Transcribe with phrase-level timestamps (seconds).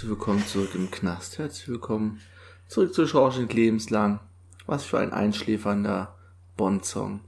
[0.00, 1.36] Herzlich willkommen zurück im Knast.
[1.36, 2.22] Herzlich willkommen
[2.68, 4.18] zurück zu Schorschend lebenslang.
[4.64, 6.16] Was für ein einschläfernder
[6.56, 7.20] Bond-Song.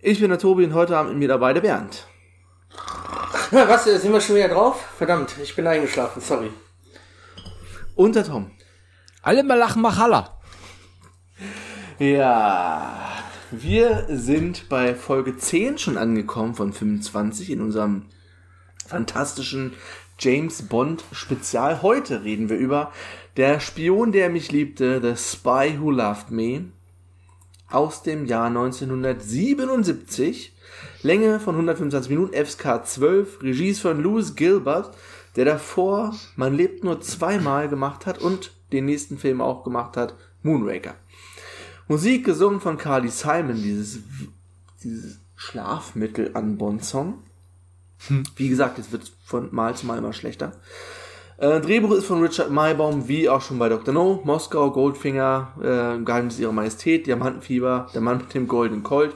[0.00, 2.06] Ich bin der Tobi und heute Abend mit mir dabei der Bernd.
[3.50, 4.82] Ja, was, sind wir schon wieder drauf?
[4.96, 6.48] Verdammt, ich bin eingeschlafen, sorry.
[7.94, 8.52] Und der Tom.
[9.20, 10.40] Alle mal lachen, mach Halla.
[11.98, 18.06] Ja, wir sind bei Folge 10 schon angekommen von 25 in unserem
[18.86, 19.74] fantastischen
[20.18, 21.82] James Bond Spezial.
[21.82, 22.90] Heute reden wir über
[23.36, 26.72] Der Spion, der mich liebte, The Spy Who Loved Me
[27.68, 30.54] aus dem Jahr 1977.
[31.02, 34.96] Länge von 125 Minuten, FSK 12, Regie von Louis Gilbert,
[35.36, 40.14] der davor Man lebt nur zweimal gemacht hat und den nächsten Film auch gemacht hat,
[40.42, 40.94] Moonraker.
[41.88, 43.98] Musik gesungen von Carly Simon, dieses,
[44.82, 46.56] dieses Schlafmittel an
[48.08, 48.24] Bond-Song.
[48.36, 50.52] Wie gesagt, es wird von Mal zu Mal immer schlechter.
[51.38, 53.92] Äh, Drehbuch ist von Richard Maybaum, wie auch schon bei Dr.
[53.92, 59.14] No, Moskau, Goldfinger, äh, Geheimnis ihrer Majestät, Diamantenfieber, Der Mann mit dem goldenen Colt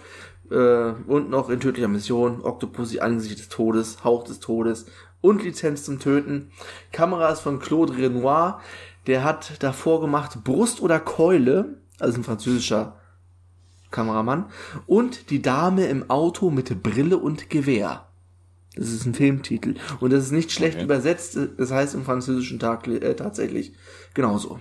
[0.51, 4.87] äh, und noch in tödlicher Mission, Octopussy, Angesicht des Todes, Hauch des Todes
[5.23, 6.51] und Lizenz zum Töten.
[6.93, 8.61] Kamera ist von Claude Renoir,
[9.07, 12.97] der hat davor gemacht Brust oder Keule, also ein französischer
[13.91, 14.51] Kameramann,
[14.87, 18.10] und Die Dame im Auto mit Brille und Gewehr.
[18.77, 19.75] Das ist ein Filmtitel.
[19.99, 20.85] Und das ist nicht schlecht Okay.
[20.85, 21.37] übersetzt.
[21.59, 23.73] Das heißt im französischen Tag äh, tatsächlich
[24.15, 24.61] genauso.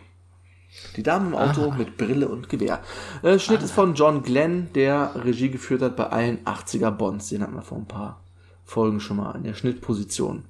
[0.95, 2.81] Die Dame im Auto mit Brille und Gewehr.
[3.23, 7.29] Äh, Schnitt ist von John Glenn, der Regie geführt hat bei allen 80er Bonds.
[7.29, 8.21] Den hatten wir vor ein paar
[8.65, 10.45] Folgen schon mal in der Schnittposition.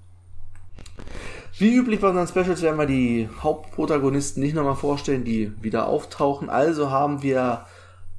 [1.58, 6.50] Wie üblich bei unseren Specials werden wir die Hauptprotagonisten nicht nochmal vorstellen, die wieder auftauchen.
[6.50, 7.66] Also haben wir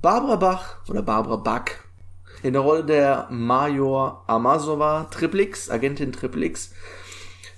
[0.02, 1.64] Barbara Bach oder Barbara Bach
[2.42, 6.72] in der Rolle der Major Amazova, Triple X, Agentin Triple X.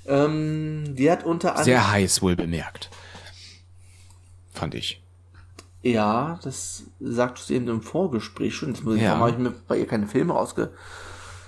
[0.06, 1.64] Ähm, die hat unter anderem...
[1.64, 2.90] Sehr heiß wohl bemerkt.
[4.52, 5.02] Fand ich.
[5.82, 8.70] Ja, das sagtest du eben im Vorgespräch schon.
[8.70, 9.18] Jetzt muss ich Ja.
[9.18, 10.70] habe ich mir bei ihr keine Filme ausge...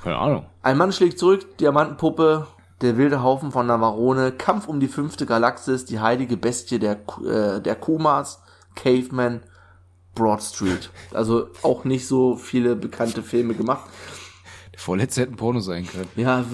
[0.03, 0.47] Keine Ahnung.
[0.63, 2.47] Ein Mann schlägt zurück, Diamantenpuppe,
[2.83, 7.63] der wilde Haufen von Navarone, Kampf um die fünfte Galaxis, die heilige Bestie der, äh,
[7.63, 8.43] der Kumas,
[8.75, 9.43] Caveman,
[10.15, 10.91] Broad Street.
[11.13, 13.89] Also auch nicht so viele bekannte Filme gemacht.
[14.73, 16.09] Der vorletzte hätte ein Porno sein können.
[16.17, 16.45] Ja,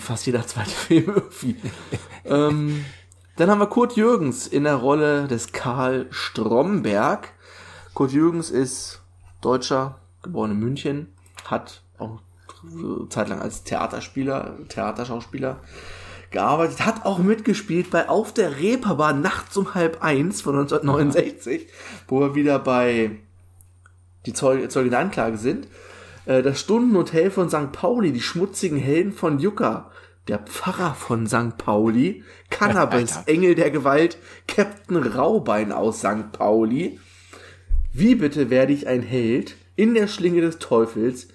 [0.00, 1.56] fast jeder zweite Film irgendwie.
[2.24, 2.84] ähm,
[3.36, 7.28] dann haben wir Kurt Jürgens in der Rolle des Karl Stromberg.
[7.92, 9.02] Kurt Jürgens ist
[9.42, 11.12] Deutscher, geboren in München,
[11.44, 12.20] hat auch
[12.64, 15.60] äh, zeitlang als Theaterspieler, Theaterschauspieler
[16.36, 21.66] gearbeitet, hat auch mitgespielt bei Auf der Reeperbahn nachts um halb eins von 1969,
[22.08, 23.12] wo wir wieder bei
[24.26, 25.66] die Zeuge, Zeuge der Anklage sind.
[26.26, 27.72] Äh, Das Stundenhotel von St.
[27.72, 29.90] Pauli, die schmutzigen Helden von Yucca,
[30.28, 31.56] der Pfarrer von St.
[31.56, 33.18] Pauli, Cannabis.
[33.26, 36.32] Engel der Gewalt, Captain Raubein aus St.
[36.32, 37.00] Pauli.
[37.94, 41.28] Wie bitte werde ich ein Held in der Schlinge des Teufels?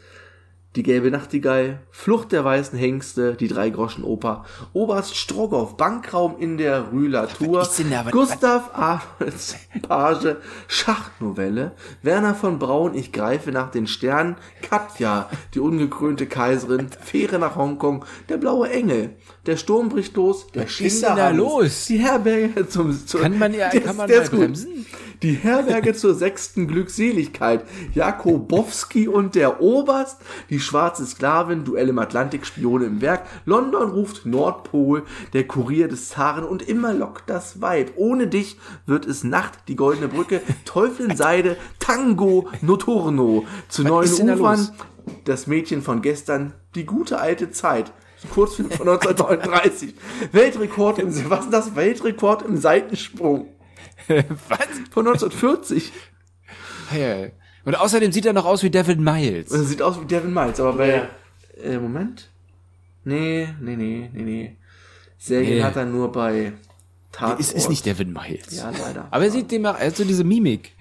[0.78, 7.59] Die gelbe Nachtigall, Flucht der weißen Hengste, die Dreigroschenoper, Oberst Strogoff, Bankraum in der Rühlatur?
[7.59, 9.56] Was- Gustav Adolfs
[9.86, 10.38] Page,
[10.70, 11.73] Schachnovelle,
[12.03, 18.06] Werner von Braun, ich greife nach den Sternen, Katja, die ungekrönte Kaiserin, Fähre nach Hongkong,
[18.29, 19.17] der blaue Engel,
[19.47, 21.88] der Sturm bricht los, der Was ist denn da los?
[21.88, 24.85] die Herberge zum, zum Kann man ja- der kann man der mal bremsen?
[25.22, 27.64] Die Herberge zur sechsten Glückseligkeit.
[27.94, 30.17] Jakobowski und der Oberst.
[30.50, 31.66] Die schwarze Sklavin.
[31.66, 32.46] Duell im Atlantik.
[32.46, 33.25] Spione im Werk.
[33.46, 35.03] London ruft Nordpol.
[35.34, 36.43] Der Kurier des Zaren.
[36.43, 37.93] Und immer lockt das Weib.
[37.96, 39.59] Ohne dich wird es Nacht.
[39.67, 40.41] Die goldene Brücke.
[40.66, 41.58] Teufel in Seide.
[41.79, 42.49] Tango.
[42.61, 43.46] Noturno.
[43.67, 44.59] Zu neuen denn da Ufern.
[44.59, 44.72] los?
[45.25, 46.53] Das Mädchen von gestern.
[46.75, 47.91] Die gute alte Zeit.
[48.29, 49.96] Kurzfilm von 1939.
[50.31, 51.75] Weltrekord im, was ist das?
[51.75, 53.47] Weltrekord im Seitensprung.
[54.07, 54.67] Was?
[54.91, 55.91] Von 1940.
[56.90, 57.34] Hey.
[57.66, 59.52] Und außerdem sieht er noch aus wie David Miles.
[59.52, 60.90] Und er sieht aus wie Devin Miles, aber bei.
[60.90, 61.08] Ja.
[61.63, 62.29] Äh, Moment.
[63.03, 64.58] Nee, nee, nee, nee, nee.
[65.17, 65.63] Serien Nee.
[65.63, 66.53] hat er nur bei
[67.11, 67.40] Tatort.
[67.40, 68.55] Ist, ist nicht David Miles.
[68.55, 69.08] Ja, leider.
[69.11, 70.73] Aber er sieht dem, er hat so diese Mimik.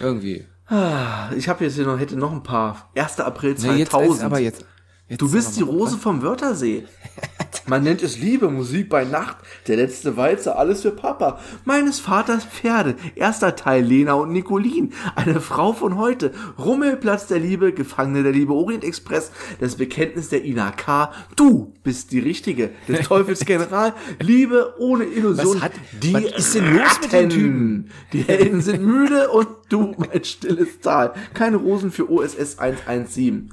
[0.00, 0.44] Irgendwie.
[0.66, 2.90] Ah, Ich habe jetzt hier noch, hätte noch ein paar.
[2.94, 3.20] 1.
[3.20, 4.14] April Na, jetzt, 2000.
[4.14, 4.64] jetzt, aber jetzt.
[5.08, 6.84] jetzt Du bist die Rose vom Wörthersee.
[7.68, 9.36] Man nennt es Liebe, Musik bei Nacht,
[9.66, 11.38] der letzte Walzer, alles für Papa.
[11.66, 17.72] Meines Vaters Pferde, erster Teil Lena und Nicolin, eine Frau von heute, Rummelplatz der Liebe,
[17.74, 19.30] Gefangene der Liebe, Orient Express,
[19.60, 21.12] das Bekenntnis der Ina K.
[21.36, 25.56] Du bist die Richtige, des Teufels General, Liebe ohne Illusion.
[25.56, 25.72] Was hat-
[26.02, 27.28] die was ist denn los mit den.
[27.28, 27.90] Typen?
[28.14, 31.12] Die Helden sind müde und du, mein stilles Tal.
[31.34, 33.52] Keine Rosen für OSS 117.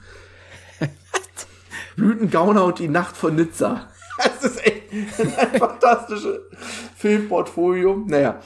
[1.98, 3.90] Blütengauner und die Nacht von Nizza.
[4.18, 4.84] Das ist echt
[5.20, 6.40] ein fantastisches
[6.96, 8.04] Filmportfolio.
[8.08, 8.42] Naja,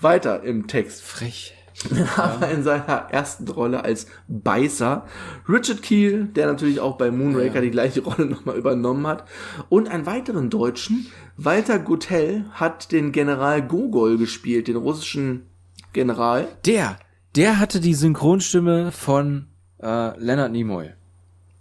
[0.00, 1.02] weiter im Text.
[1.02, 1.54] Frech.
[2.16, 5.06] Aber in seiner ersten Rolle als Beißer
[5.48, 9.24] Richard Keel, der natürlich auch bei Moonraker die gleiche Rolle nochmal übernommen hat.
[9.68, 11.06] Und einen weiteren Deutschen,
[11.36, 15.46] Walter Gotell, hat den General Gogol gespielt, den russischen
[15.92, 16.48] General.
[16.66, 16.98] Der,
[17.36, 19.46] der hatte die Synchronstimme von
[19.80, 20.90] äh, Leonard Nimoy.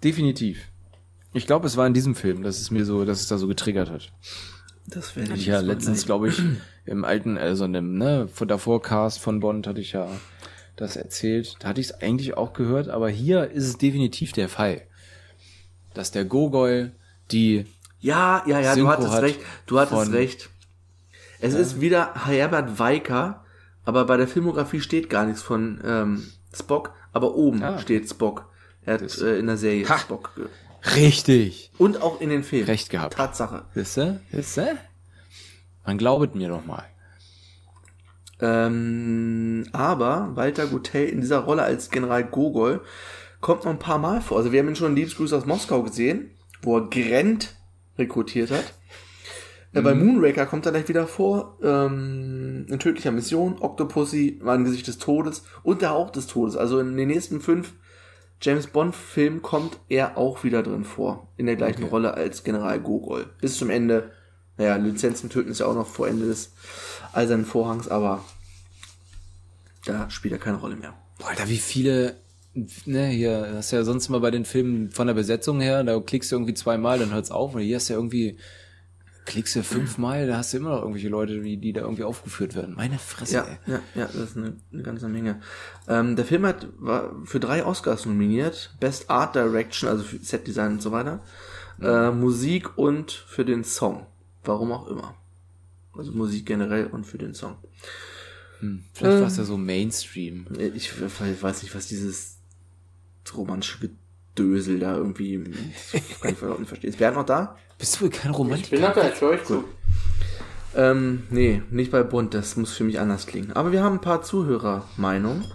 [0.04, 0.58] Definitiv.
[1.38, 3.48] Ich glaube, es war in diesem Film, dass es mir so, dass es da so
[3.48, 4.12] getriggert hat.
[4.88, 6.42] Das werde Ich ja letztens, glaube ich,
[6.86, 10.08] im alten, also in dem, ne, von davor Cast von Bond hatte ich ja
[10.76, 11.56] das erzählt.
[11.60, 14.82] Da hatte ich es eigentlich auch gehört, aber hier ist es definitiv der Fall.
[15.94, 16.92] Dass der Gogol
[17.32, 17.66] die
[18.00, 19.40] Ja, ja, ja, du Synchro hattest hat recht.
[19.66, 20.50] Du hattest von- recht.
[21.40, 23.44] Es ist wieder Herbert Weicker,
[23.86, 26.24] aber bei der Filmografie steht gar nichts von ähm,
[26.56, 27.78] Spock, aber oben Ah.
[27.78, 28.50] steht Spock.
[28.86, 30.00] Er hat äh, in der Serie Ha.
[30.00, 30.32] Spock.
[30.96, 32.66] Richtig Und auch in den Filmen.
[32.66, 33.16] recht gehabt.
[33.16, 33.66] Tatsache.
[33.74, 34.22] Wisse?
[34.32, 34.78] Wisse?
[35.86, 36.84] Man glaubet mir doch mal.
[38.40, 42.82] Ähm, aber Walter Gotell in dieser Rolle als General Gogol
[43.42, 44.38] kommt noch ein paar Mal vor.
[44.38, 46.32] Also wir haben ihn schon in Liebesgrüße aus Moskau gesehen,
[46.62, 47.56] wo er Grant
[47.98, 48.74] rekrutiert hat.
[49.74, 51.58] Äh, Bei Moonraker kommt er gleich wieder vor.
[51.64, 56.56] Ähm, in tödlicher Mission, Octopussy, im Angesicht des Todes und der Hauch des Todes.
[56.56, 57.74] Also in den nächsten fünf
[58.42, 61.28] James Bond Filmen kommt er auch wieder drin vor.
[61.38, 61.92] In der gleichen Okay.
[61.92, 63.28] Rolle als General Gogol.
[63.42, 64.12] Bis zum Ende.
[64.58, 66.52] Naja, Lizenzen töten ist ja auch noch vor Ende des
[67.14, 68.24] Eisernen Vorhangs, aber
[69.86, 70.94] da spielt er keine Rolle mehr.
[71.20, 72.16] Boah, Alter, wie viele,
[72.86, 76.00] ne, hier hast du ja sonst immer bei den Filmen von der Besetzung her, da
[76.00, 77.56] klickst du irgendwie zweimal, dann hört's auf.
[77.56, 78.38] Und hier hast du ja irgendwie,
[79.28, 82.56] klickst du fünfmal, da hast du immer noch irgendwelche Leute, die, die da irgendwie aufgeführt
[82.56, 82.74] werden.
[82.76, 83.58] Meine Fresse, Ja, ey.
[83.74, 85.42] ja, ja, das ist eine, eine ganze Menge.
[85.88, 88.76] Ähm, der Film hat, war für drei Oscars nominiert.
[88.80, 91.22] Best Art Direction, also für Setdesign und so weiter.
[91.80, 94.08] Äh, Musik und für den Song.
[94.44, 95.14] Warum auch immer.
[95.94, 97.58] Also Musik generell und für den Song.
[98.94, 100.48] Vielleicht war es ja so Mainstream.
[100.74, 102.38] Ich weiß nicht, was dieses
[103.36, 103.90] romantische
[104.36, 105.44] Gedösel da irgendwie,
[105.94, 106.90] ich kann ich nicht verstehen.
[106.90, 107.58] Ist Bernd noch da?
[107.78, 108.70] Bist du wohl kein Ich Romantiker?
[108.72, 109.64] bin noch da, ich höre euch zu.
[110.76, 113.54] Ähm, nee, nicht bei Bund, das muss für mich anders klingen.
[113.54, 115.46] Aber wir haben ein paar Zuhörermeinungen.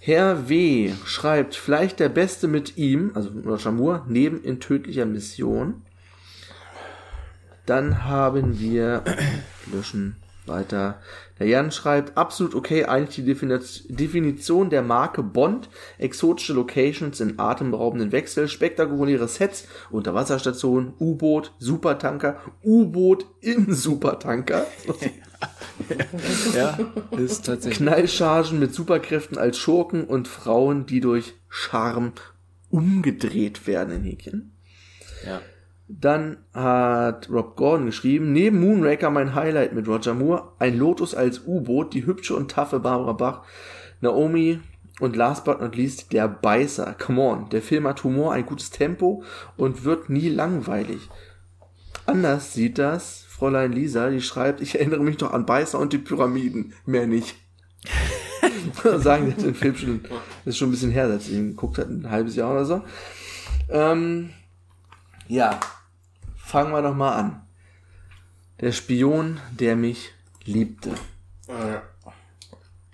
[0.00, 0.92] Herr W.
[1.04, 5.82] schreibt, vielleicht der Beste mit ihm, also Roger Moore, neben in tödlicher Mission.
[7.66, 9.04] Dann haben wir,
[9.72, 10.16] löschen,
[10.46, 11.00] weiter.
[11.42, 15.68] Der Jan schreibt, absolut okay, eigentlich die Defini- Definition der Marke Bond,
[15.98, 24.68] exotische Locations in atemberaubenden Wechsel, spektakuläre Sets, Unterwasserstationen, U-Boot, Supertanker, U-Boot in Supertanker,
[26.54, 26.78] Ja,
[27.18, 27.78] ist tatsächlich.
[27.78, 32.12] Knallchargen mit Superkräften als Schurken und Frauen, die durch Charme
[32.70, 34.56] umgedreht werden in Häkchen.
[35.26, 35.40] Ja.
[36.00, 41.42] Dann hat Rob Gordon geschrieben, neben Moonraker mein Highlight mit Roger Moore, ein Lotus als
[41.46, 43.42] U-Boot, die hübsche und taffe Barbara Bach,
[44.00, 44.60] Naomi
[45.00, 46.96] und last but not least der Beißer.
[46.98, 49.22] Come on, der Film hat Humor, ein gutes Tempo
[49.56, 51.10] und wird nie langweilig.
[52.06, 55.98] Anders sieht das Fräulein Lisa, die schreibt, ich erinnere mich noch an Beißer und die
[55.98, 57.36] Pyramiden, mehr nicht.
[58.82, 60.00] Sagen, die hat den Film schon,
[60.44, 62.82] ist schon ein bisschen her, seit sie ihn geguckt hat, ein halbes Jahr oder so.
[63.68, 64.30] Ähm,
[65.28, 65.60] ja,
[66.52, 67.42] fangen wir doch mal an.
[68.60, 70.10] Der Spion, der mich
[70.44, 70.90] liebte.
[71.48, 71.82] Ja.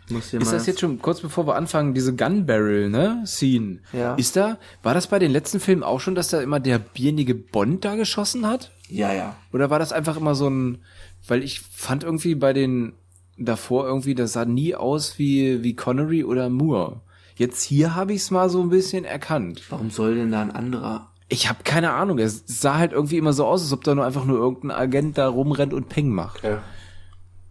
[0.06, 3.80] Ich muss Ist das jetzt schon, kurz bevor wir anfangen, diese Gun Barrel, ne, Scene?
[3.92, 4.14] Ja.
[4.14, 7.34] Ist da, war das bei den letzten Filmen auch schon, dass da immer der bierige
[7.34, 8.70] Bond da geschossen hat?
[8.88, 9.36] Ja, ja.
[9.52, 10.78] Oder war das einfach immer so ein,
[11.26, 12.92] weil ich fand irgendwie bei den
[13.36, 17.00] davor irgendwie, das sah nie aus wie, wie Connery oder Moore.
[17.34, 19.62] Jetzt hier habe ich es mal so ein bisschen erkannt.
[19.68, 21.10] Warum soll denn da ein anderer?
[21.28, 24.06] Ich habe keine Ahnung, es sah halt irgendwie immer so aus, als ob da nur
[24.06, 26.42] einfach nur irgendein Agent da rumrennt und Peng macht.
[26.42, 26.62] Ja.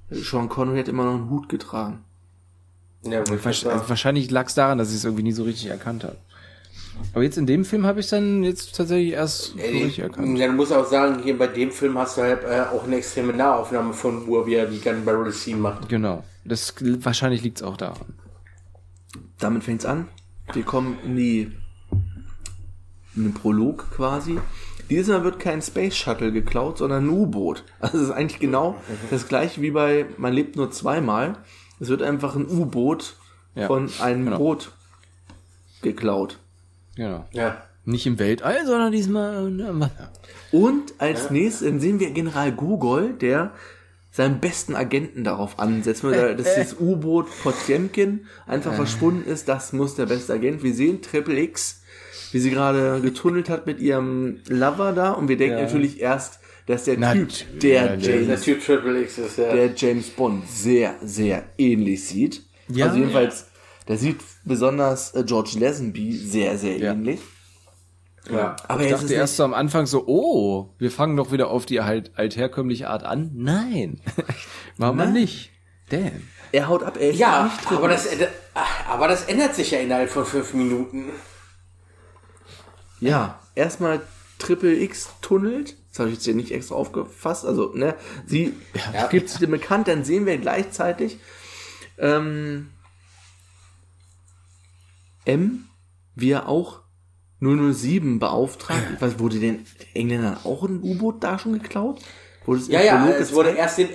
[0.10, 2.04] Sean Connery hat immer noch einen Hut getragen.
[3.04, 6.18] Ja, wahrscheinlich lag es daran, dass ich es irgendwie nie so richtig erkannt habe.
[7.14, 10.38] Aber jetzt in dem Film habe ich dann jetzt tatsächlich erst so richtig erkannt.
[10.38, 12.98] Ja, du musst auch sagen, hier bei dem Film hast du halt äh, auch eine
[12.98, 15.88] extreme Nahaufnahme von Moore, wie er die Gun Barrel Scene macht.
[15.90, 16.24] Genau.
[16.44, 18.16] Das wahrscheinlich liegt es auch daran.
[19.40, 20.08] Damit fängt's an.
[20.54, 21.52] Wir kommen in die
[23.18, 24.40] in den Prolog quasi.
[24.90, 27.64] Dieses Mal wird kein Space Shuttle geklaut, sondern ein U-Boot.
[27.80, 28.76] Also es ist eigentlich genau
[29.12, 31.36] das gleiche wie bei Man lebt nur zweimal.
[31.80, 33.16] Es wird einfach ein U-Boot
[33.54, 34.38] Ja, von einem genau.
[34.38, 34.72] Boot
[35.82, 36.40] geklaut.
[36.96, 37.26] Genau.
[37.34, 37.64] Ja.
[37.86, 40.12] Nicht im Weltall, sondern diesmal ne, Wasser.
[40.52, 43.52] Und als nächstes dann sehen wir General Gogol, der
[44.12, 49.48] seinen besten Agenten darauf ansetzt, dass das U-Boot Potjemkin einfach verschwunden ist.
[49.48, 50.64] Das muss der beste Agent.
[50.64, 51.84] Wir sehen Triple X,
[52.32, 55.64] wie sie gerade getunnelt hat mit ihrem Lover da und wir denken Ja.
[55.64, 59.38] natürlich erst, dass der Natürlich, Typ, der ja, der- Der James, Typ Triple X ist
[59.38, 59.54] ja.
[59.54, 62.44] der James Bond sehr, sehr ähnlich sieht.
[62.68, 62.88] Ja.
[62.88, 63.48] Also jedenfalls,
[63.88, 66.92] der sieht besonders äh, George Lazenby sehr, sehr Ja.
[66.92, 67.20] ähnlich.
[68.30, 68.56] ja.
[68.68, 71.80] Aber Ich dachte erst so am Anfang so, oh, wir fangen doch wieder auf die
[71.82, 73.32] halt altherkömmliche Art an.
[73.34, 74.02] Nein.
[74.78, 75.52] Machen wir nicht.
[75.90, 76.12] Damn.
[76.52, 78.28] er haut ab, er ist Ja, nicht Triple aber das, äh,
[78.90, 81.06] aber das ändert sich ja innerhalb von fünf Minuten.
[83.00, 84.02] Ja, erstmal
[84.40, 85.76] Triple X tunnelt.
[85.90, 87.46] Das habe ich jetzt hier nicht extra aufgefasst.
[87.46, 88.54] Also, ne, sie
[88.94, 89.08] Ja.
[89.08, 91.18] gibt dem bekannt, dann sehen wir gleichzeitig
[91.98, 92.70] ähm,
[95.26, 95.66] M,
[96.16, 96.82] wie er auch
[97.40, 98.84] 007 beauftragt.
[98.96, 102.02] Ich weiß, wurde den Engländern auch ein U-Boot da schon geklaut?
[102.48, 103.90] Es Ja, ja, es wurde erst den,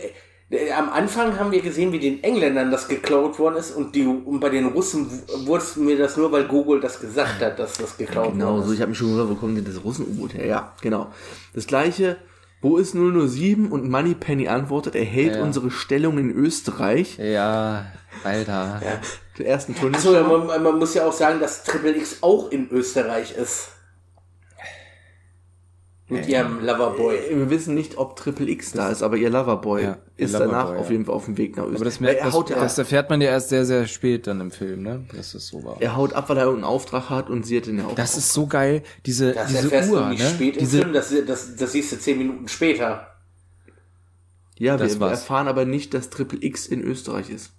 [0.76, 4.40] am Anfang haben wir gesehen, wie den Engländern das geklaut worden ist und die und
[4.40, 7.78] bei den Russen w- wurde es mir das nur, weil Google das gesagt hat, dass
[7.78, 8.75] das geklaut Genau, worden so ist.
[8.76, 10.47] ich habe mich schon gewundert, wo kommt denn das Russen-U-Boot her?
[10.47, 11.06] Ja, genau.
[11.54, 12.16] Das gleiche,
[12.61, 13.73] wo ist 007?
[13.73, 15.42] Und Moneypenny antwortet, er hält Ja.
[15.42, 17.16] unsere Stellung in Österreich.
[17.18, 17.87] Ja,
[18.23, 18.80] Alter.
[19.38, 19.94] Den ersten Tunnel.
[19.97, 23.68] Achso, ja, man, man muss ja auch sagen, dass Triple X auch in Österreich ist.
[26.12, 27.16] Mit ihrem Loverboy.
[27.31, 30.78] Wir wissen nicht, ob Triple X da ist, aber ihr Loverboy Ja, ist danach Loverboy,
[30.78, 30.92] auf ja.
[30.92, 31.76] jeden Fall auf dem Weg nach Österreich.
[31.76, 34.26] Aber das, merkt, er, das, haut ja das erfährt man ja erst sehr, sehr spät
[34.26, 35.04] dann im Film, ne?
[35.16, 35.76] Dass das so war.
[35.81, 37.95] er haut ab, weil er irgendeinen Auftrag hat und sie hat den ja auch.
[37.95, 40.28] Das ist so geil, diese, Das diese erfährst Uhr, du nicht ne?
[40.31, 43.09] spät im diese, Film, das, das, das siehst du zehn Minuten später.
[44.59, 45.21] ja, das wir, wir war's.
[45.21, 47.52] erfahren aber nicht, dass Triple X in Österreich ist.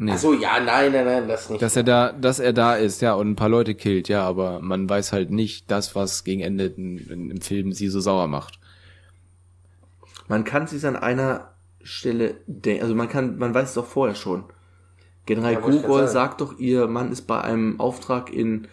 [0.00, 0.12] Nee.
[0.12, 1.62] Achso, ja, nein, nein, nein, das nicht.
[1.62, 4.60] Dass er da, dass er da ist, ja, und ein paar Leute killt, ja, aber
[4.60, 8.58] man weiß halt nicht das, was gegen Ende im Film sie so sauer macht.
[10.28, 11.50] Man kann sich an einer
[11.82, 14.44] Stelle denken, also man kann, man weiß es doch vorher schon.
[15.26, 18.68] General Ja, Gogol sagt doch, ihr Mann ist bei einem Auftrag in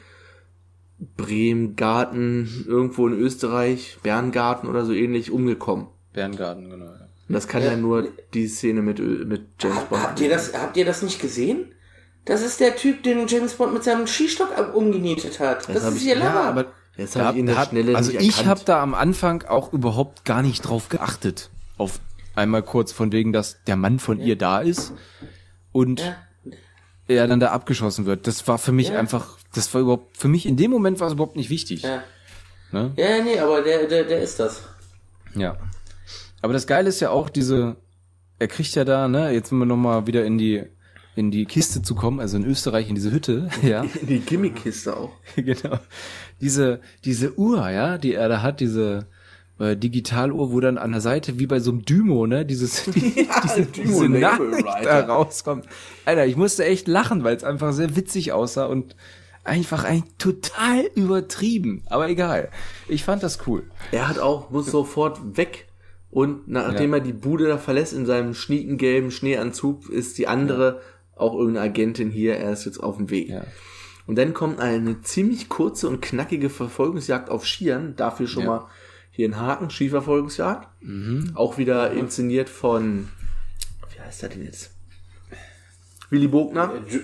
[0.99, 5.87] Bremen, Garten, irgendwo in Österreich, Berngarten oder so ähnlich umgekommen.
[6.13, 6.85] Berngarten, genau.
[6.85, 7.06] Ja.
[7.27, 10.01] Und das kann ja, nur die Szene mit, mit James Bond.
[10.03, 11.73] Habt ihr das, habt ihr das nicht gesehen?
[12.25, 15.67] Das ist der Typ, den James Bond mit seinem Skistock umgenietet hat.
[15.69, 16.65] Das, hab ist ich- ihr ja, aber
[16.95, 19.43] Jetzt da habe ich in der hat- Schnelle also nicht ich habe da am Anfang
[19.43, 21.49] auch überhaupt gar nicht drauf geachtet.
[21.77, 21.99] Auf
[22.35, 24.93] einmal kurz von wegen, dass der Mann von ihr da ist
[25.71, 26.15] und Ja.
[27.07, 28.25] er dann da abgeschossen wird.
[28.27, 28.99] Das war für mich Ja.
[28.99, 31.83] einfach, das war überhaupt, für mich in dem Moment war es überhaupt nicht wichtig.
[31.83, 32.03] ja.
[32.71, 32.91] Ne?
[32.97, 34.63] ja, nee, aber der, der, der ist das.
[35.35, 35.55] Ja.
[36.41, 37.77] Aber das Geile ist ja auch diese,
[38.39, 40.63] er kriegt ja da, ne, jetzt wenn wir nochmal wieder in die,
[41.15, 45.11] in die Kiste zu kommen, also in Österreich in diese Hütte, ja, Die Gimmickkiste auch.
[45.35, 45.79] genau.
[46.39, 49.07] Diese, diese Uhr, ja, die er da hat, diese
[49.59, 53.27] äh, Digitaluhr, wo dann an der Seite, wie bei so einem Dymo, ne, dieses, die,
[53.43, 55.65] diese, Dymo diese Nachricht da rauskommt.
[56.05, 58.95] Alter, ich musste echt lachen, weil es einfach sehr witzig aussah und
[59.43, 61.83] einfach eigentlich total übertrieben.
[61.87, 62.49] Aber egal.
[62.87, 63.63] Ich fand das cool.
[63.91, 65.66] Er hat auch, muss sofort weg.
[66.09, 66.97] Und nachdem Ja.
[66.97, 70.81] er die Bude da verlässt in seinem schniekengelben Schneeanzug, ist die andere
[71.15, 72.37] auch irgendeine Agentin hier.
[72.37, 73.29] Er ist jetzt auf dem Weg.
[73.29, 73.43] Ja.
[74.05, 77.95] Und dann kommt eine ziemlich kurze und knackige Verfolgungsjagd auf Skiern.
[77.97, 78.49] Dafür schon Ja.
[78.49, 78.67] mal
[79.11, 80.67] hier ein Haken, Skiverfolgungsjagd.
[81.35, 83.09] Auch wieder inszeniert von,
[83.93, 84.71] wie heißt er denn jetzt?
[86.09, 86.71] Willy Bogner.
[86.87, 87.01] Ju-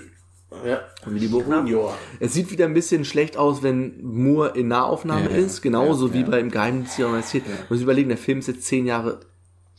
[0.66, 0.80] Ja.
[1.06, 1.58] Willy Bogner.
[1.60, 1.96] Junior.
[2.20, 5.36] Es sieht wieder ein bisschen schlecht aus, wenn Moore in Nahaufnahme Ja, ja.
[5.44, 6.28] ist, genauso Ja, wie ja.
[6.30, 7.46] beim Geheimnis der Majestät.
[7.46, 9.20] Man muss überlegen, der Film ist jetzt zehn Jahre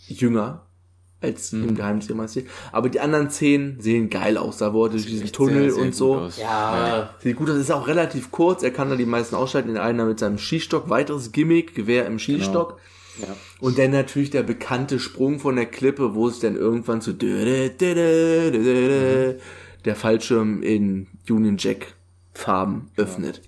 [0.07, 0.61] jünger
[1.21, 1.69] als Mhm.
[1.69, 2.47] im Geheimnis Majestät.
[2.71, 4.57] Aber die anderen zehn sehen geil aus.
[4.57, 6.15] Da wurde durch diesen Tunnel sehr, sehr und gut so.
[6.17, 6.37] aus.
[6.37, 7.09] Ja.
[7.19, 8.61] Sieht gut aus, ist auch relativ kurz.
[8.61, 9.69] Er kann da die meisten ausschalten.
[9.69, 10.89] Den einen mit seinem Skistock.
[10.89, 12.77] Weiteres Gimmick, Gewehr im Skistock.
[13.19, 13.27] Ja.
[13.61, 17.13] Und dann natürlich der bekannte Sprung von der Klippe, wo es dann irgendwann zu
[19.85, 21.95] der Fallschirm in Union Jack
[22.33, 23.41] Farben öffnet.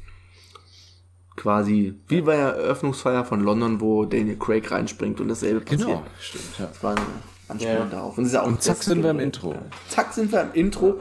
[1.36, 5.82] Quasi wie bei der Eröffnungsfeier von London, wo Daniel Craig reinspringt und dasselbe passiert.
[5.88, 6.65] Genau, stimmt, ja.
[6.65, 7.06] Das war eine
[7.48, 8.17] anspielen darauf.
[8.17, 9.56] Und, ist ja auch Und zack sind wir im Intro.
[9.88, 11.00] Zack sind wir im Intro,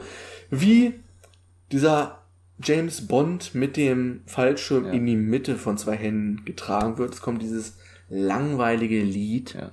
[0.51, 0.93] wie
[1.71, 2.19] dieser
[2.61, 4.91] James Bond mit dem Fallschirm Ja.
[4.91, 7.15] in die Mitte von zwei Händen getragen wird.
[7.15, 7.77] Es kommt dieses
[8.09, 9.55] langweilige Lied.
[9.55, 9.71] Ja.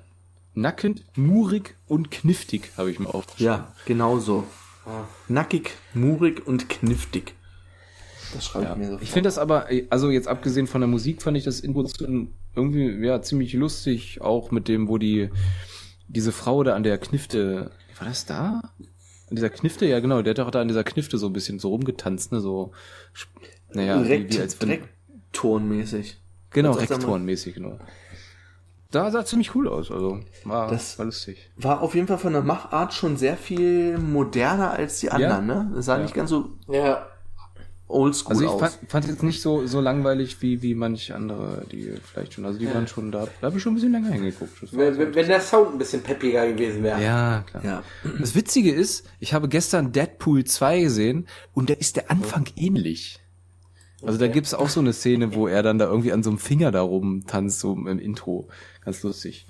[0.54, 3.52] Nackend, murig und kniftig, habe ich mir aufgeschrieben.
[3.52, 4.44] Ja, genau so.
[5.28, 7.34] Nackig, murig und kniftig.
[8.32, 11.22] Das schreibe ich mir so Ich finde das aber, also jetzt abgesehen von der Musik,
[11.22, 11.86] fand ich das Intro
[12.54, 15.30] irgendwie ja ziemlich lustig, auch mit dem, wo die
[16.08, 18.60] diese Frau da an der Knifte, war das da?
[19.30, 21.58] An dieser Knifte, ja genau, der hat doch da an dieser Knifte so ein bisschen
[21.58, 22.72] so rumgetanzt, ne, so,
[23.72, 26.18] naja, direkt, wie, wie als wenn, Direkttonmäßig.
[26.50, 27.78] genau, Rektorenmäßig, genau.
[28.94, 31.50] Da sah ziemlich cool aus, also war, Das- war lustig.
[31.56, 35.72] War auf jeden Fall von der Machart schon sehr viel moderner als die anderen, ne?
[35.78, 36.02] Es sah Ja.
[36.02, 37.06] nicht ganz so Ja.
[37.88, 38.60] oldschool Also ich aus.
[38.60, 42.58] fand, fand jetzt nicht so, so langweilig wie, wie manch andere, die vielleicht schon, also
[42.58, 44.62] die waren schon da, da habe ich schon ein bisschen länger hingeguckt.
[44.62, 47.02] Das Wenn, so- wenn, wenn der Sound ein bisschen peppiger gewesen wäre.
[47.02, 47.64] Ja, klar.
[47.64, 47.82] ja.
[48.20, 53.20] Das Witzige ist, ich habe gestern Deadpool 2 gesehen und da ist der Anfang ähnlich.
[54.06, 56.38] Also da gibt's auch so eine Szene, wo er dann da irgendwie an so einem
[56.38, 58.48] Finger da rumtanzt, so im Intro.
[58.84, 59.46] Ganz lustig.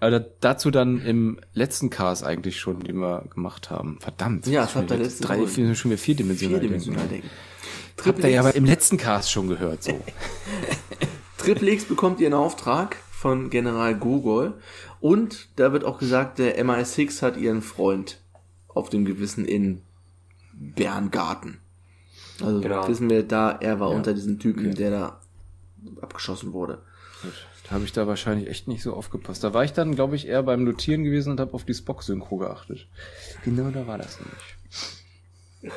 [0.00, 3.98] Aber da, dazu dann im letzten Cast eigentlich schon, den wir gemacht haben.
[4.00, 4.46] Verdammt.
[4.46, 6.60] Ja, das schon habt ihr wieder letzte drei, vier, schon wieder vierdimensional.
[6.60, 7.28] Vierdimensional denken.
[7.28, 8.08] denken.
[8.08, 9.92] Habt ihr ja aber im letzten Cast schon gehört, so.
[11.38, 14.54] Triple X bekommt ihren Auftrag von General Gogol
[15.00, 18.20] und da wird auch gesagt, der MI6 hat ihren Freund
[18.68, 19.82] auf dem Gewissen in
[20.52, 21.60] Berngarten.
[22.42, 22.86] Also Genau.
[22.88, 25.20] wissen wir da, er war unter diesen Typen, der da
[26.00, 26.78] abgeschossen wurde.
[27.64, 29.44] Da habe ich da wahrscheinlich echt nicht so aufgepasst.
[29.44, 32.38] Da war ich dann, glaube ich, eher beim Notieren gewesen und habe auf die Spock-Synchro
[32.38, 32.86] geachtet.
[33.44, 35.72] Genau da war das nämlich.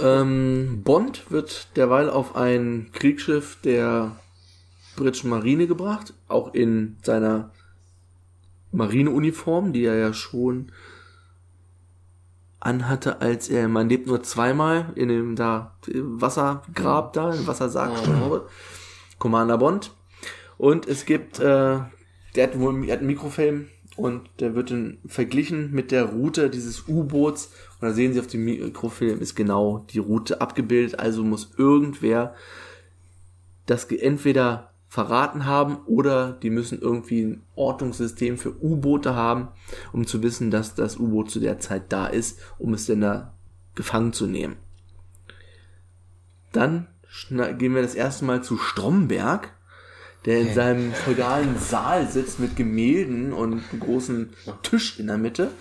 [0.00, 4.16] Ähm, Bond wird derweil auf ein Kriegsschiff der
[4.96, 7.50] britischen Marine gebracht, auch in seiner
[8.72, 10.72] Marineuniform, die er ja schon
[12.60, 17.92] anhatte, als er, man lebt nur zweimal in dem da Wassergrab da, im Wassersarg
[18.28, 18.46] wurde.
[19.18, 19.92] Commander Bond.
[20.58, 21.78] Und es gibt, äh,
[22.34, 26.50] der hat wohl er hat einen Mikrofilm und der wird dann verglichen mit der Route
[26.50, 27.52] dieses U-Boots.
[27.80, 30.98] Und da sehen Sie auf dem Mikrofilm ist genau die Route abgebildet.
[30.98, 32.34] Also muss irgendwer
[33.66, 39.48] das entweder verraten haben oder die müssen irgendwie ein Ortungssystem für U-Boote haben,
[39.92, 43.32] um zu wissen, dass das U-Boot zu der Zeit da ist, um es denn da
[43.76, 44.56] gefangen zu nehmen.
[46.52, 46.88] Dann
[47.30, 49.52] gehen wir das erste Mal zu Stromberg,
[50.24, 54.30] der in seinem feudalen Saal sitzt mit Gemälden und einem großen
[54.62, 55.52] Tisch in der Mitte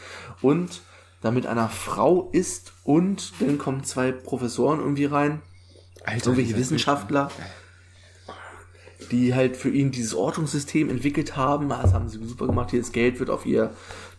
[0.41, 0.81] und
[1.21, 5.43] da mit einer Frau ist und dann kommen zwei Professoren irgendwie rein,
[6.03, 7.29] Alter, irgendwelche Wissenschaftler,
[9.11, 11.69] die halt für ihn dieses Ortungssystem entwickelt haben.
[11.69, 12.71] Das haben sie super gemacht.
[12.71, 13.71] Hier das Geld wird auf ihr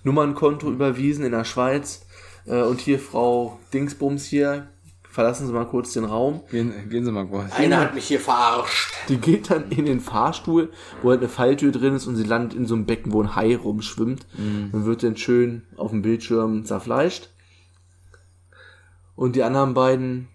[0.05, 2.07] Nummernkonto überwiesen in der Schweiz.
[2.46, 4.68] Äh, Und hier Frau Dingsbums hier,
[5.09, 6.42] verlassen Sie mal kurz den Raum.
[6.50, 7.53] Gehen, gehen Sie mal kurz.
[7.55, 8.94] Einer hat mich hier verarscht.
[9.09, 10.70] Die geht dann in den Fahrstuhl,
[11.03, 13.35] wo halt eine Falltür drin ist und sie landet in so einem Becken, wo ein
[13.35, 14.26] Hai rumschwimmt.
[14.72, 17.29] Und wird dann schön auf dem Bildschirm zerfleischt.
[19.16, 20.29] Und die anderen beiden,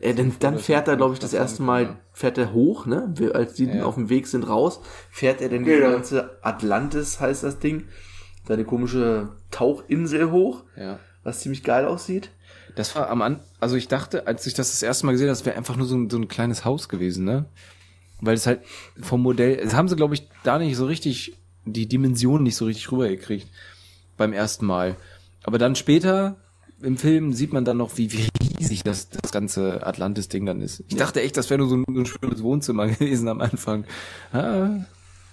[0.00, 3.14] äh, dann, dann fährt er, glaube ich, das erste Mal, fährt er hoch, ne?
[3.34, 3.84] Als die dann Ja.
[3.84, 5.90] auf dem Weg sind raus, fährt er dann die Genau.
[5.92, 7.84] ganze Atlantis, heißt das Ding,
[8.46, 10.98] seine komische Tauchinsel hoch, Ja.
[11.24, 12.30] was ziemlich geil aussieht.
[12.74, 15.36] Das war am An, also ich dachte, als ich das das erste Mal gesehen habe,
[15.36, 17.44] das wäre einfach nur so ein, so ein kleines Haus gewesen, ne?
[18.20, 18.60] Weil es halt
[19.00, 22.64] vom Modell, das haben sie, glaube ich, da nicht so richtig, die Dimensionen nicht so
[22.66, 23.48] richtig rübergekriegt
[24.16, 24.96] beim ersten Mal.
[25.44, 26.36] Aber dann später
[26.80, 28.28] im Film sieht man dann noch, wie, wie
[28.62, 30.82] riesig das, das ganze Atlantis-Ding dann ist.
[30.88, 33.84] Ich dachte echt, das wäre nur so ein, so ein schönes Wohnzimmer gewesen am Anfang.
[34.32, 34.84] Ah,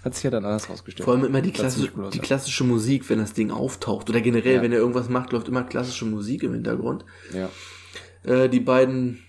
[0.03, 1.03] hat sich ja dann anders rausgestellt.
[1.05, 2.23] Vor allem immer die, klassische, cool die ja.
[2.23, 4.09] klassische Musik, wenn das Ding auftaucht.
[4.09, 4.61] Oder generell, Ja.
[4.61, 7.03] wenn er irgendwas macht, läuft immer klassische Musik im Hintergrund.
[7.33, 7.49] Ja.
[8.23, 9.19] Äh, die beiden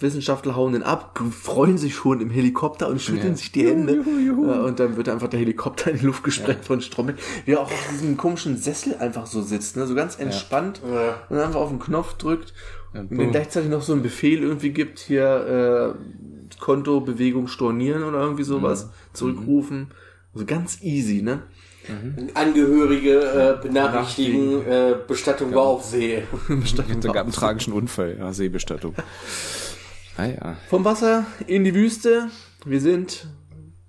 [0.00, 3.36] Wissenschaftler hauen den ab, freuen sich schon im Helikopter und schütteln Ja.
[3.36, 3.94] sich die Hände.
[3.94, 7.18] Äh, und dann wird einfach der Helikopter in die Luft gesprengt von Stromberg.
[7.46, 9.86] Wie er auch auf diesem komischen Sessel einfach so sitzt, ne?
[9.86, 11.16] so ganz entspannt Ja.
[11.30, 12.52] und einfach auf den Knopf drückt.
[12.94, 18.02] Ja, und dann gleichzeitig noch so einen Befehl irgendwie gibt, hier äh, Konto, Bewegung stornieren
[18.02, 18.90] oder irgendwie sowas, Mhm.
[19.14, 19.86] zurückrufen.
[20.34, 21.42] Also ganz easy, ne?
[22.34, 23.20] Angehörige
[23.60, 26.22] äh, benachrichtigen, äh, Bestattung war auf See.
[26.64, 26.74] Es
[27.04, 28.94] gab einen tragischen Unfall, ja, Seebestattung.
[30.16, 30.56] Ah ja.
[30.68, 32.28] Vom Wasser in die Wüste.
[32.66, 33.28] Wir sind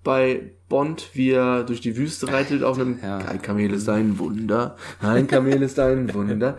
[0.03, 3.17] bei Bond, wie er durch die Wüste reitet auf einem Ja.
[3.17, 4.77] Ein Kamel ist ein Wunder.
[5.01, 6.57] Ein Kamel ist ein Wunder.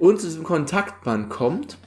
[0.00, 1.78] Und zu diesem Kontaktmann kommt,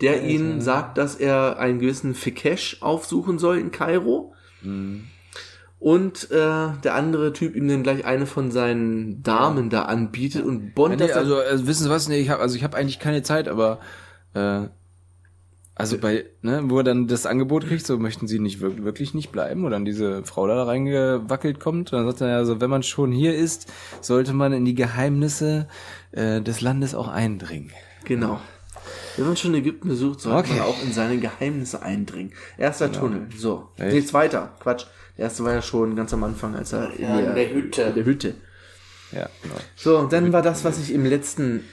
[0.00, 4.34] der ihm sagt, dass er einen gewissen Fikesh aufsuchen soll in Kairo.
[5.78, 10.74] Und äh, der andere Typ ihm dann gleich eine von seinen Damen da anbietet und
[10.74, 12.08] Bond Nee, das also, also wissen Sie was?
[12.08, 13.78] Nee, ich habe also ich habe eigentlich keine Zeit, aber
[14.34, 14.62] äh,
[15.78, 19.14] also bei, ne, wo er dann das Angebot kriegt, so möchten Sie nicht wirklich, wirklich
[19.14, 22.70] nicht bleiben, wo dann diese Frau da reingewackelt kommt, dann sagt er ja so, wenn
[22.70, 25.68] man schon hier ist, sollte man in die Geheimnisse
[26.12, 27.72] äh, des Landes auch eindringen.
[28.04, 28.40] Genau.
[29.16, 30.52] Wenn man schon Ägypten besucht, sollte Okay.
[30.54, 30.64] Genau.
[30.64, 32.32] man auch in seine Geheimnisse eindringen.
[32.56, 33.26] Erster Tunnel.
[33.36, 33.68] So.
[33.76, 33.94] Echt?
[33.94, 34.54] Nee, zweiter.
[34.60, 34.86] Quatsch.
[35.18, 37.82] Der erste war ja schon ganz am Anfang, als er in, Ja, in der Hütte.
[37.82, 38.34] In der Hütte.
[39.12, 39.54] Ja, genau.
[39.74, 41.64] So, und dann war das, was ich im letzten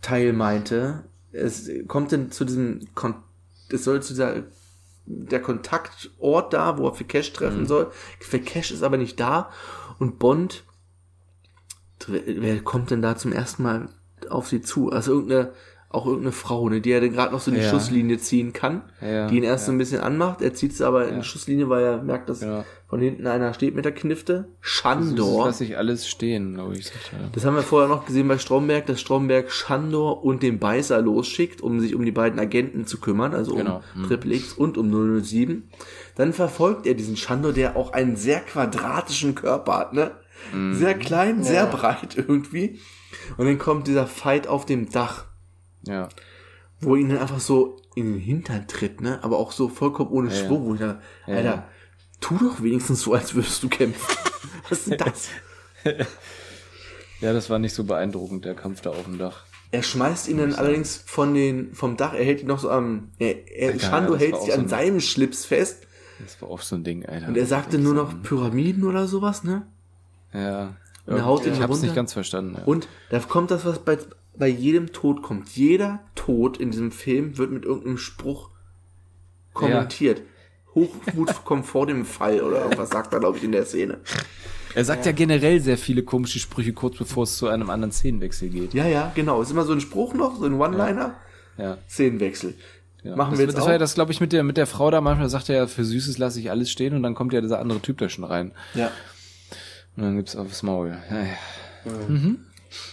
[0.00, 1.04] Teil meinte.
[1.32, 3.14] Es kommt dann zu diesem, Kon
[3.72, 4.42] es soll zu dieser,
[5.06, 7.90] der Kontaktort da, wo er Fikesh treffen soll.
[8.20, 9.50] Fikesh ist aber nicht da
[9.98, 10.64] und Bond,
[12.06, 13.88] wer kommt denn da zum ersten Mal
[14.28, 14.90] auf sie zu?
[14.90, 15.52] Also irgendeine,
[15.94, 17.70] auch irgendeine Frau, ne, die er dann gerade noch so in die Ja.
[17.70, 19.66] Schusslinie ziehen kann, Ja, die ihn erst ja.
[19.66, 20.40] so ein bisschen anmacht.
[20.42, 22.64] Er zieht sie aber in die Schusslinie, weil er merkt, dass Genau.
[22.88, 24.48] von hinten einer steht mit der Knifte.
[24.60, 25.46] Das Schandor.
[25.46, 26.90] lasse ich alles stehen, glaube ich.
[27.32, 31.60] Das haben wir vorher noch gesehen bei Stromberg, dass Stromberg Schandor und den Beißer losschickt,
[31.60, 33.82] um sich um die beiden Agenten zu kümmern, also um Genau.
[33.94, 34.04] Hm.
[34.08, 34.90] Triple X und um
[35.22, 35.68] 007.
[36.16, 40.12] Dann verfolgt er diesen Schandor, der auch einen sehr quadratischen Körper hat, ne?
[40.50, 40.74] Hm.
[40.74, 42.80] Sehr klein, sehr breit irgendwie.
[43.36, 45.26] Und dann kommt dieser Fight auf dem Dach,
[45.86, 46.08] Ja.
[46.80, 49.18] wo ihn dann einfach so in den Hintern tritt, ne?
[49.22, 50.46] Aber auch so vollkommen ohne Ja, ja.
[50.46, 51.68] Schwung, wo ich da, Ja, Alter, ja.
[52.20, 54.16] tu doch wenigstens so, als würdest du kämpfen.
[54.68, 55.28] Was ist denn das?
[57.20, 59.44] Ja, das war nicht so beeindruckend, der Kampf da auf dem Dach.
[59.70, 63.10] Er schmeißt ihn dann allerdings von den, vom Dach, er hält ihn noch so am,
[63.18, 65.86] er, er, Alter, Shando ja, hält sich auch an so seinem Schlips fest
[66.20, 67.28] Das war auch so ein Ding, Alter.
[67.28, 69.66] und er sagte nur noch Pyramiden oder sowas, ne?
[70.34, 70.76] Ja.
[71.06, 71.86] Und er haut ihn ich hab's runter.
[71.86, 72.56] nicht ganz verstanden.
[72.58, 72.64] Ja.
[72.64, 73.98] Und da kommt das, was bei,
[74.42, 75.50] bei jedem Tod kommt.
[75.50, 78.50] Jeder Tod in diesem Film wird mit irgendeinem Spruch
[79.52, 80.22] kommentiert.
[80.74, 83.98] Hochmut kommt vor dem Fall oder irgendwas sagt er, glaube ich, in der Szene.
[84.74, 85.12] Er sagt ja.
[85.12, 88.74] generell sehr viele komische Sprüche, kurz bevor es zu einem anderen Szenenwechsel geht.
[88.74, 89.40] Ja, ja, genau.
[89.42, 91.14] Ist immer so ein Spruch noch, so ein One-Liner.
[91.56, 91.78] Ja.
[91.88, 92.54] Szenenwechsel.
[93.04, 93.14] ja.
[93.14, 93.66] Machen das, wir jetzt Das auch.
[93.66, 95.00] war ja das, glaube ich, mit der, mit der Frau da.
[95.00, 97.60] Manchmal sagt er ja, für Süßes lasse ich alles stehen und dann kommt ja dieser
[97.60, 98.50] andere Typ da schon rein.
[98.74, 98.90] ja.
[99.96, 100.96] Und dann gibt's aufs Maul.
[101.10, 102.48] Ja, ja.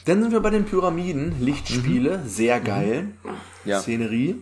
[0.05, 3.11] Dann sind wir bei den Pyramiden, Lichtspiele, sehr geil.
[3.65, 3.79] Ja.
[3.81, 4.35] Szenerie.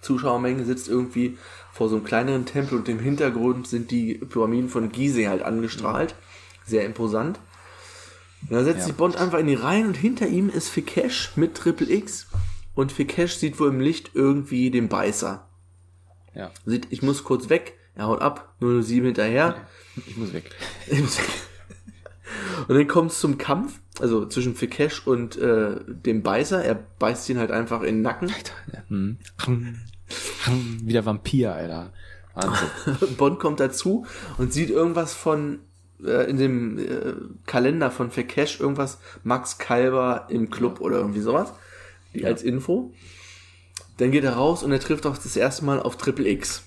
[0.00, 1.38] Zuschauermenge sitzt irgendwie
[1.72, 6.14] vor so einem kleineren Tempel und im Hintergrund sind die Pyramiden von Gizeh halt angestrahlt.
[6.66, 7.38] Sehr imposant.
[8.42, 8.84] Und dann setzt Ja.
[8.86, 12.26] sich Bond einfach in die Reihen und hinter ihm ist Fikesh mit Triple X.
[12.74, 15.48] Und Fikesh sieht wohl im Licht irgendwie den Beißer.
[16.34, 16.50] ja.
[16.66, 17.74] Sieht, ich muss kurz weg.
[17.94, 19.66] Er haut ab, 007 hinterher.
[20.06, 20.50] Ich muss weg.
[22.66, 26.62] Und dann kommt es zum Kampf, also zwischen Fikesh und äh, dem Beißer.
[26.62, 28.32] Er beißt ihn halt einfach in den Nacken.
[28.72, 28.82] Ja.
[30.44, 30.80] Hm.
[30.82, 31.90] Wie der Vampir, Alter.
[32.34, 33.16] Wahnsinn.
[33.16, 34.04] Bond kommt dazu
[34.36, 35.60] und sieht irgendwas von
[36.04, 37.14] äh, in dem äh,
[37.46, 41.54] Kalender von Fikesh irgendwas Max Kalber im Club oder irgendwie sowas.
[42.12, 42.92] Die als Info.
[43.96, 46.62] Dann geht er raus und er trifft auch das erste Mal auf Triple X.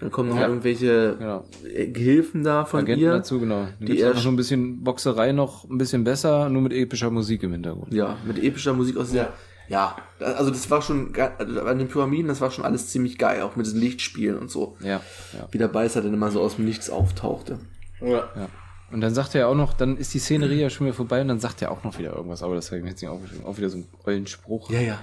[0.00, 0.48] Dann kommen noch Ja.
[0.48, 1.44] irgendwelche Genau.
[1.72, 3.10] äh, Gehilfen da von Agenten ihr.
[3.12, 3.66] dazu, genau.
[3.80, 7.42] die Die er- nur ein bisschen Boxerei noch ein bisschen besser, nur mit epischer Musik
[7.42, 7.92] im Hintergrund.
[7.92, 9.32] Ja, mit epischer Musik aus der.
[9.68, 13.42] Ja, also das war schon also an den Pyramiden, das war schon alles ziemlich geil,
[13.42, 14.76] auch mit diesen Lichtspielen und so.
[14.80, 15.00] Ja,
[15.32, 15.48] ja.
[15.52, 17.58] Wie der Beißer dann immer so aus dem Nichts auftauchte.
[18.00, 18.08] Ja.
[18.34, 18.48] Ja.
[18.90, 21.28] Und dann sagt er auch noch, dann ist die Szenerie ja schon wieder vorbei und
[21.28, 23.44] dann sagt er auch noch wieder irgendwas, aber das habe ich mir jetzt nicht aufgeschrieben.
[23.46, 24.70] Auch wieder so ein ollen Spruch.
[24.72, 24.98] Ja, ja.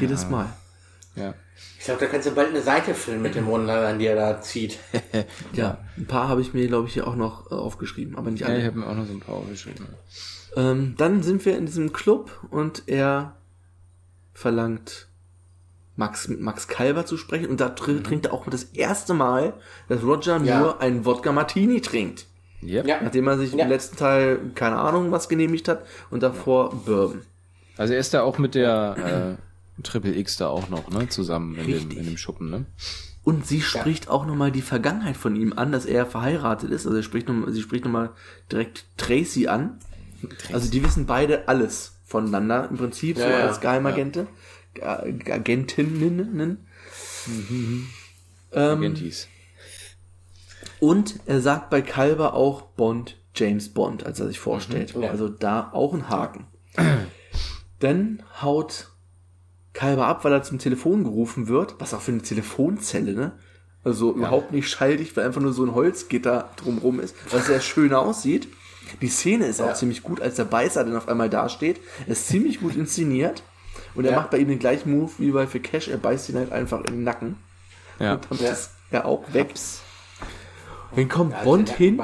[0.00, 0.32] Jedes Ahnung.
[0.38, 0.46] Mal.
[1.18, 1.34] Ja.
[1.78, 4.40] Ich glaube, da kannst du bald eine Seite füllen mit dem One-Linern, die er da
[4.40, 4.78] zieht.
[5.52, 8.40] Ja, ein paar habe ich mir, glaube ich, hier auch noch äh, aufgeschrieben, aber nicht
[8.42, 8.60] Ja, alle.
[8.60, 9.86] ich habe mir auch noch so ein paar aufgeschrieben.
[10.56, 13.34] ähm, dann sind wir in diesem Club und er
[14.34, 15.08] verlangt
[15.96, 19.54] Max mit Max Kalber zu sprechen und da tr trinkt er auch das erste Mal,
[19.88, 20.60] dass Roger Ja.
[20.60, 22.26] nur einen Wodka Martini trinkt.
[22.62, 22.86] Yep.
[22.86, 23.00] Ja.
[23.02, 23.64] Nachdem er sich Ja.
[23.64, 27.22] im letzten Teil keine Ahnung was genehmigt hat und davor Bourbon.
[27.76, 29.42] Also er ist da auch mit der äh,
[29.82, 32.66] Triple X da auch noch, ne, zusammen in dem, in dem Schuppen, ne?
[33.24, 36.86] Und sie spricht auch nochmal die Vergangenheit von ihm an, dass er verheiratet ist.
[36.86, 38.10] Also er spricht noch, sie spricht nochmal
[38.50, 39.78] direkt Tracy an.
[40.52, 43.46] Also die wissen beide alles voneinander im Prinzip, so Ja, ja.
[43.46, 44.26] als Geheimagente.
[44.78, 45.00] Ja.
[45.02, 46.66] Agentinnen.
[48.52, 49.28] Ähm, Agentis.
[50.80, 54.96] und er sagt bei Kalber auch Bond, James Bond, als er sich vorstellt.
[54.96, 55.10] Mhm, ja.
[55.10, 56.46] Also da auch ein Haken.
[57.80, 58.88] Dann haut
[59.78, 61.76] Kalber ab, weil er zum Telefon gerufen wird.
[61.78, 63.32] Was auch für eine Telefonzelle, ne?
[63.84, 67.94] Also überhaupt nicht schalldicht, weil einfach nur so ein Holzgitter drumrum ist, was sehr schön
[67.94, 68.48] aussieht.
[69.00, 69.74] Die Szene ist auch Ja.
[69.74, 71.80] ziemlich gut, als der Beißer dann auf einmal dasteht.
[72.06, 73.42] Er ist ziemlich gut inszeniert.
[73.94, 74.16] Und er Ja.
[74.18, 75.88] macht bei ihm den gleichen Move wie bei Fikesh.
[75.88, 77.36] Er beißt ihn halt einfach in den Nacken.
[78.00, 78.14] Ja.
[78.14, 79.54] Und dann ist er auch weg.
[80.96, 82.00] Dann kommt Ja, Bond hin,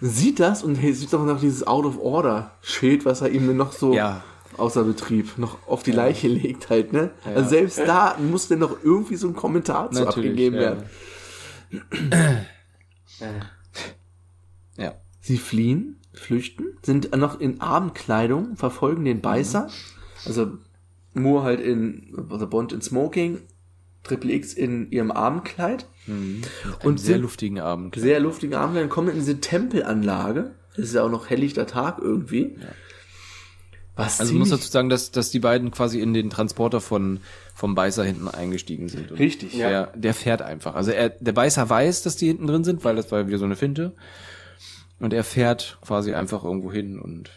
[0.00, 4.22] sieht das und sieht doch noch dieses Out-of-Order-Schild, was er ihm noch so Ja.
[4.58, 7.10] Außer Betrieb noch auf die Leiche legt halt, ne?
[7.24, 10.60] Also selbst da muss denn noch irgendwie so ein Kommentar zu abgegeben ja.
[10.60, 10.84] werden.
[13.20, 14.94] Ja.
[15.26, 19.68] Sie fliehen, flüchten, sind noch in Abendkleidung, verfolgen den Beißer.
[20.24, 20.58] Also
[21.14, 23.40] Moore halt in, also Bond in Smoking,
[24.04, 25.86] Triple X in ihrem Abendkleid.
[26.06, 26.42] Und
[26.84, 27.96] Und sehr luftigen Abend.
[27.96, 30.52] Sehr luftige Abendkleid, kommen in diese Tempelanlage.
[30.74, 32.56] Es ist ja auch noch helllichter Tag irgendwie.
[33.96, 37.20] Was Also ich muss dazu sagen, dass, dass die beiden quasi in den Transporter von,
[37.54, 39.10] vom Beißer hinten eingestiegen sind.
[39.10, 39.68] Und Richtig, ja.
[39.68, 40.74] Der, der fährt einfach.
[40.74, 43.46] Also er, der Beißer weiß, dass die hinten drin sind, weil das war wieder so
[43.46, 43.94] eine Finte.
[45.00, 47.30] Und er fährt quasi einfach irgendwo hin und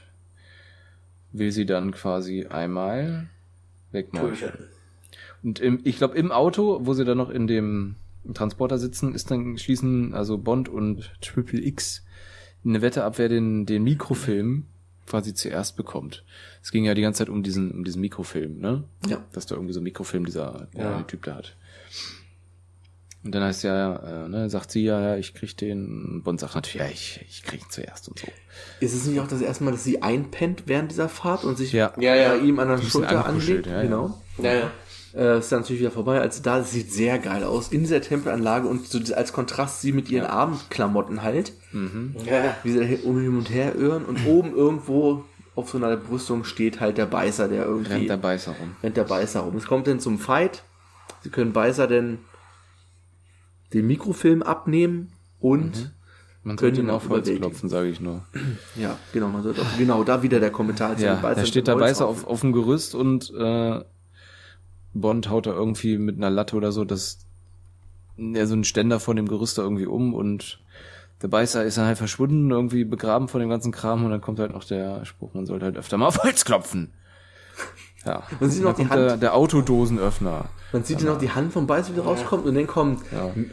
[1.31, 3.29] will sie dann quasi einmal
[3.91, 4.37] wegmachen.
[5.41, 7.95] Und im, ich glaube, im Auto, wo sie dann noch in dem
[8.33, 12.03] Transporter sitzen, ist dann schließen also Bond und Triple X
[12.65, 14.65] eine Wette ab, wer den, den Mikrofilm
[15.09, 16.23] quasi zuerst bekommt.
[16.61, 18.83] Es ging ja die ganze Zeit um diesen, um diesen Mikrofilm, ne?
[19.07, 19.23] Ja.
[19.33, 21.01] Dass da irgendwie so ein Mikrofilm dieser Ja.
[21.03, 21.55] Typ da hat.
[23.21, 26.21] Und dann heißt ja, äh, ne, sagt sie ja, ja, ich krieg den.
[26.23, 28.27] Bond sagt natürlich, ja, ich, ich krieg ihn zuerst und so.
[28.79, 31.73] Ist es nicht auch das erste Mal, dass sie einpennt während dieser Fahrt und sich
[31.73, 31.91] Ja.
[31.99, 32.29] Ja, ja.
[32.29, 33.65] bei ihm an der Schulter anlegt?
[33.65, 33.81] ja, ja.
[33.81, 34.21] genau.
[34.37, 34.71] Ja, ja.
[35.15, 36.21] Äh, ist dann natürlich wieder vorbei.
[36.21, 40.09] Also da sieht sehr geil aus in dieser Tempelanlage und so als Kontrast sie mit
[40.09, 42.55] ihren Abendklamotten halt, ja.
[42.63, 45.23] wie sie da hin und her irren und oben irgendwo
[45.55, 48.75] auf so einer Brüstung steht halt der Beißer, der irgendwie Rennt der Beißer rum.
[48.81, 49.55] rennt der Beißer rum.
[49.57, 50.63] Es kommt dann zum Fight.
[51.21, 52.19] Sie können Beißer denn
[53.73, 55.93] den Mikrofilm abnehmen und
[56.43, 58.25] Man Können sollte ihn auf Holz klopfen, sage ich nur.
[58.75, 62.07] ja, genau, man sollte auch, genau da wieder der Kommentar Ja, da steht der Beißer
[62.07, 63.81] auf, auf dem Gerüst und äh,
[64.93, 67.19] Bond haut da irgendwie mit einer Latte oder so das
[68.17, 70.59] ja, so einen Ständer von dem Gerüst da irgendwie um und
[71.21, 74.39] der Beißer ist dann halt verschwunden, irgendwie begraben von dem ganzen Kram und dann kommt
[74.39, 76.93] halt noch der Spruch, man sollte halt öfter mal auf Holz klopfen.
[78.05, 78.23] Ja.
[78.39, 79.23] Man sieht Und noch die dann kommt der, Hand.
[79.23, 80.45] der Autodosenöffner.
[80.71, 83.51] Man sieht dann auch die Hand vom Beißer wieder rauskommt und dann kommt ein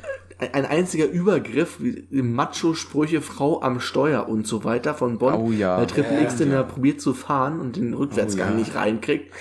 [0.53, 5.79] ein einziger Übergriff, wie Macho-Sprüche, Frau am Steuer und so weiter von Bond, Oh ja.
[5.79, 8.59] weil Triple X den da probiert zu fahren und den Rückwärtsgang Oh ja.
[8.59, 9.33] nicht reinkriegt.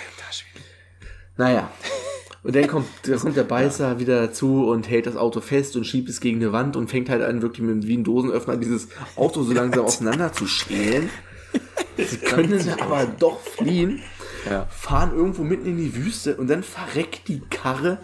[1.36, 1.70] Naja.
[2.42, 5.84] Und dann kommt, da kommt der Beißer wieder dazu und hält das Auto fest und
[5.84, 8.88] schiebt es gegen eine Wand und fängt halt an, wirklich mit wie ein Dosenöffner dieses
[9.16, 11.10] Auto so langsam auseinander zu schälen.
[11.96, 14.00] Sie können aber doch fliehen,
[14.48, 14.66] Ja.
[14.70, 17.98] fahren irgendwo mitten in die Wüste und dann verreckt die Karre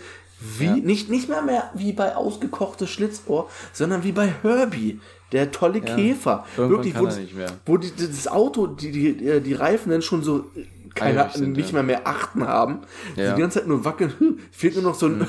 [0.58, 4.98] wie, nicht, nicht mehr mehr wie bei ausgekochtes Schlitzohr, sondern wie bei Herbie,
[5.30, 6.44] der tolle Käfer.
[6.56, 7.20] Irgendwann Wirklich, wo, das,
[7.64, 11.56] wo die, das Auto, die, die, äh, die Reifen dann schon so äh, keine, sind,
[11.56, 11.74] nicht ja.
[11.74, 12.80] mehr mehr achten haben.
[13.16, 13.34] Ja.
[13.34, 15.26] Die ganze Zeit nur wackeln, hm, fehlt nur noch so ein,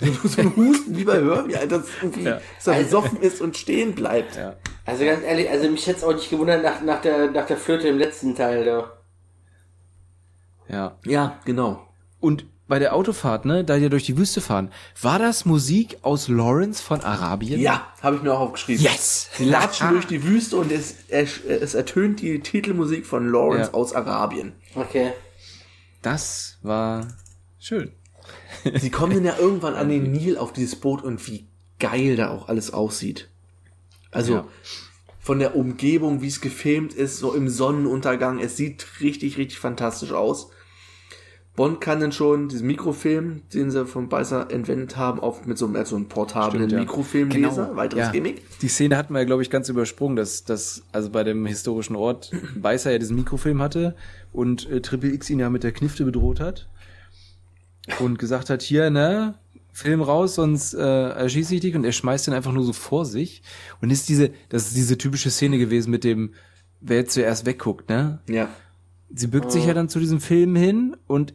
[0.24, 2.40] so ein Husten wie bei Herbie, Alter, das irgendwie Ja.
[2.64, 4.36] er besoffen ist und stehen bleibt.
[4.36, 4.56] Ja.
[4.84, 7.56] Also ganz ehrlich, also mich hätte es auch nicht gewundert nach, nach, der, nach der
[7.56, 8.92] Flöte im letzten Teil da.
[10.68, 10.98] Ja.
[11.04, 11.86] Ja, genau.
[12.20, 16.26] Und bei der Autofahrt, ne, da die durch die Wüste fahren, war das Musik aus
[16.28, 17.60] Lawrence von Arabien?
[17.60, 18.82] Ja, habe ich mir auch aufgeschrieben.
[18.82, 19.28] Yes!
[19.36, 23.74] Sie latschen durch die Wüste und es, es, es ertönt die Titelmusik von Lawrence Ja.
[23.74, 24.52] aus Arabien.
[24.74, 25.12] Okay.
[26.02, 27.06] Das war
[27.58, 27.92] schön.
[28.74, 31.46] Sie kommen dann ja irgendwann an den Nil auf dieses Boot und wie
[31.78, 33.28] geil da auch alles aussieht.
[34.10, 34.46] Also Ja.
[35.20, 40.12] von der Umgebung, wie es gefilmt ist, so im Sonnenuntergang, es sieht richtig, richtig fantastisch
[40.12, 40.50] aus.
[41.56, 45.66] Bond kann dann schon diesen Mikrofilm, den sie vom Beißer entwendet haben, auf mit so
[45.66, 46.80] einem, so einem portablen Stimmt, ja.
[46.80, 48.12] Mikrofilmleser, weiteres Ja.
[48.12, 48.42] Gimmick.
[48.60, 51.96] Die Szene hatten wir ja, glaube ich, ganz übersprungen, dass, dass also bei dem historischen
[51.96, 53.96] Ort Beißer ja diesen Mikrofilm hatte
[54.32, 56.68] und äh, Triple X ihn ja mit der Knifte bedroht hat
[58.00, 59.34] und gesagt hat, hier, ne,
[59.72, 63.06] Film raus, sonst äh, erschieße ich dich und er schmeißt den einfach nur so vor
[63.06, 63.42] sich
[63.80, 66.34] und ist diese, das ist diese typische Szene gewesen mit dem,
[66.80, 68.20] wer jetzt zuerst wegguckt, ne?
[68.28, 68.48] Ja.
[69.14, 71.34] Sie bückt sich ja dann zu diesem Film hin und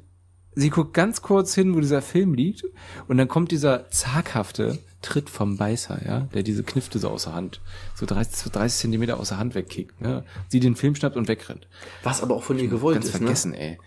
[0.56, 2.64] sie guckt ganz kurz hin, wo dieser Film liegt
[3.08, 7.60] und dann kommt dieser zaghafte Tritt vom Beißer, ja, der diese Knifte so außer Hand,
[7.96, 10.24] so 30, so 30 Zentimeter außer Hand wegkickt, ne?
[10.50, 11.68] Sie den Film schnappt und wegrennt.
[12.04, 13.78] Was aber auch von ihr gewollt Ganz ist, vergessen, ey.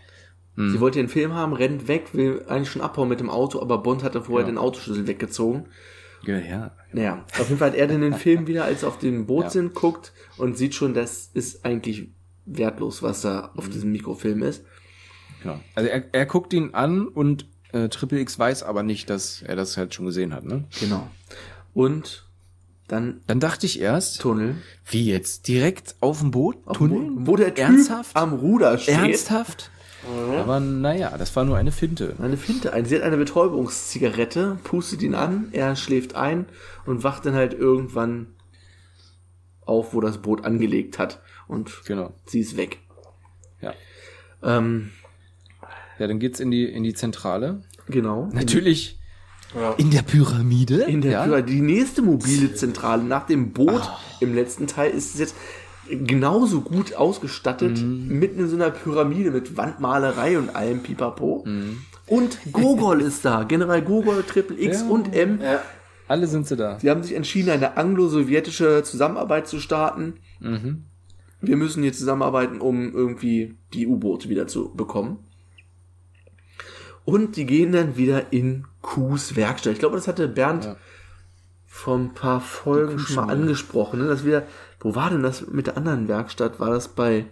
[0.57, 0.70] ne?
[0.72, 3.79] Sie wollte den Film haben, rennt weg, will eigentlich schon abhauen mit dem Auto, aber
[3.79, 4.53] Bond hatte vorher Ja.
[4.53, 5.66] den Autoschlüssel weggezogen.
[6.27, 6.70] Ja, ja.
[6.92, 9.50] Naja, auf jeden Fall hat er dann den Film wieder, als auf dem Boot Ja.
[9.50, 12.09] sind, guckt und sieht schon, das ist eigentlich
[12.46, 13.59] wertlos, was da Mhm.
[13.59, 14.64] auf diesem Mikrofilm ist.
[15.44, 15.61] Genau.
[15.76, 19.54] Also er, er guckt ihn an und äh, Triple X weiß aber nicht, dass er
[19.57, 20.64] das halt schon gesehen hat, ne?
[20.80, 21.09] Genau.
[21.74, 22.26] Und
[22.88, 24.57] dann Dann dachte ich erst, Tunnel.
[24.90, 25.46] wie jetzt?
[25.48, 26.57] Direkt auf dem Boot?
[26.66, 27.11] Auf Tunnel?
[27.12, 28.16] Boot, Wo der Typ Ernsthaft?
[28.16, 28.96] am Ruder steht.
[28.96, 29.70] Ernsthaft?
[30.38, 32.14] Aber naja, das war nur eine Finte.
[32.20, 32.74] Eine Finte.
[32.74, 36.44] Ein- Sie hat eine Betäubungszigarette, pustet ihn an, er schläft ein
[36.85, 38.26] und wacht dann halt irgendwann
[39.62, 41.20] auf, wo das Boot angelegt hat.
[41.48, 42.12] Und Genau.
[42.26, 42.80] sie ist weg.
[43.62, 43.72] Ja.
[44.42, 44.90] Ähm,
[45.98, 47.62] Ja, dann geht's in die, in die Zentrale.
[47.88, 48.28] genau.
[48.33, 48.98] Natürlich
[49.54, 49.72] Ja.
[49.74, 50.83] in der Pyramide.
[50.85, 51.24] In der ja.
[51.24, 51.46] Pyramide.
[51.52, 53.83] Die nächste mobile Zentrale nach dem Boot
[54.20, 55.35] im letzten Teil ist es jetzt
[55.88, 61.46] genauso gut ausgestattet, mitten in so einer Pyramide mit Wandmalerei und allem Pipapo.
[62.07, 63.44] Und Gogol ist da.
[63.44, 64.88] General Gogol, Triple X Ja.
[64.88, 65.40] und M.
[65.42, 65.62] Ja.
[66.09, 66.78] Alle sind sie da.
[66.80, 70.14] Sie haben sich entschieden, eine anglo-sowjetische Zusammenarbeit zu starten.
[71.40, 75.18] Wir müssen hier zusammenarbeiten, um irgendwie die U-Boote wieder zu bekommen.
[77.04, 79.74] Und die gehen dann wieder in Qs Werkstatt.
[79.74, 80.76] Ich glaube, das hatte Bernd Ja.
[81.66, 84.00] vor ein paar Folgen schon mal angesprochen.
[84.00, 84.08] Ne?
[84.08, 84.44] Das wieder,
[84.80, 86.60] wo war denn das mit der anderen Werkstatt?
[86.60, 87.26] War das bei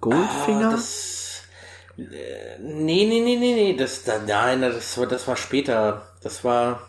[0.00, 0.68] Goldfinger?
[0.68, 1.42] Ah, Das,
[1.96, 6.02] äh, nee, nee, nee, nee, nee, das, da, nein, das war, das war später.
[6.22, 6.82] Das war,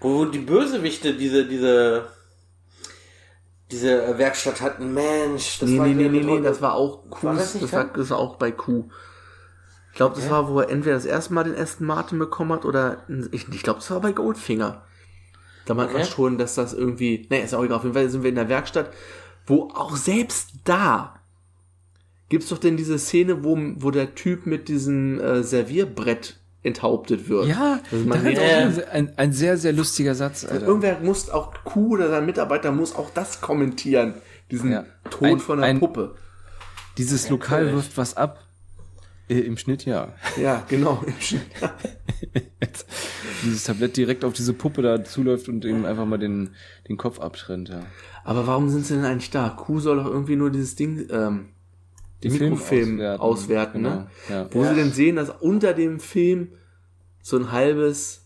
[0.00, 2.08] wo die Bösewichte diese, diese,
[3.70, 4.92] diese Werkstatt hatten.
[4.94, 7.04] Mensch, das nee, war nee, nee, nee, nee, das war auch.
[7.22, 8.88] War das das, war, das war auch bei Q.
[9.98, 12.64] Ich glaube, das war, wo er entweder das erste Mal den Aston Martin bekommen hat
[12.64, 12.98] oder
[13.32, 14.82] ich, ich glaube, das war bei Goldfinger.
[15.66, 16.10] Da meint man Okay.
[16.12, 18.48] schon, dass das irgendwie, nee, ist auch egal, auf jeden Fall sind wir in der
[18.48, 18.92] Werkstatt,
[19.44, 21.18] wo auch selbst da
[22.28, 27.48] gibt's doch denn diese Szene, wo, wo der Typ mit diesem äh, Servierbrett enthauptet wird.
[27.48, 28.38] Ja, Also da man hat sieht,
[28.86, 30.44] auch ein, ein sehr, sehr lustiger Satz.
[30.44, 30.64] Alter.
[30.64, 34.14] Irgendwer muss auch Q oder sein Mitarbeiter muss auch das kommentieren,
[34.52, 34.84] diesen Ja.
[35.10, 36.14] Tod Ein- von der Puppe.
[36.98, 38.44] Dieses Lokal wirft was ab.
[39.28, 40.14] Äh, Im Schnitt ja.
[40.40, 41.04] Ja, genau.
[43.44, 46.50] Dieses Tablett direkt auf diese Puppe da zuläuft und ihm einfach mal den,
[46.88, 47.68] den Kopf abtrennt.
[47.68, 47.82] Ja.
[48.24, 49.48] Aber warum sind sie denn eigentlich da?
[49.50, 51.50] Q soll doch irgendwie nur dieses Ding, ähm,
[52.22, 54.08] Die Mikrofilm Film auswerten, auswerten, ne?
[54.26, 54.48] genau, ja.
[54.52, 54.70] Wo Ja.
[54.70, 56.48] sie denn sehen, dass unter dem Film
[57.22, 58.24] so ein halbes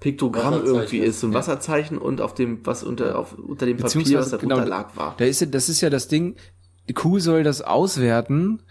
[0.00, 4.18] Piktogramm irgendwie ist, so ein Wasserzeichen und auf dem, was unter, auf, unter dem Papier,
[4.18, 5.14] was da genau, drunter lag, war.
[5.16, 6.36] Da ist ja, das ist ja das Ding,
[6.88, 8.62] die Kuh soll das auswerten.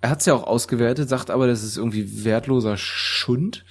[0.00, 3.64] Er hat's ja auch ausgewertet, sagt aber, das ist irgendwie wertloser Schund.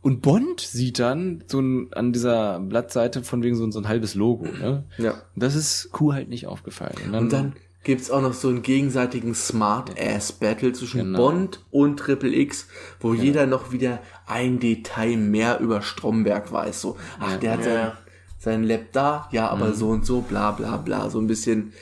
[0.00, 3.86] Und Bond sieht dann so ein, an dieser Blattseite von wegen so, ein- so ein
[3.88, 4.46] halbes Logo.
[4.46, 4.84] Ne?
[4.98, 5.12] Ja.
[5.12, 7.14] Und Das ist Kuh halt nicht aufgefallen.
[7.14, 7.52] Und dann
[7.84, 11.18] gibt's auch noch so einen gegenseitigen Smart-Ass-Battle zwischen Genau.
[11.18, 12.66] Bond und Triple X,
[13.00, 16.80] wo jeder noch wieder ein Detail mehr über Stromberg weiß.
[16.80, 17.98] So, ach, der hat sein, Ja.
[18.38, 19.74] sein Lab da, ja, aber Mhm.
[19.74, 21.10] so und so, bla bla bla.
[21.10, 21.72] So ein bisschen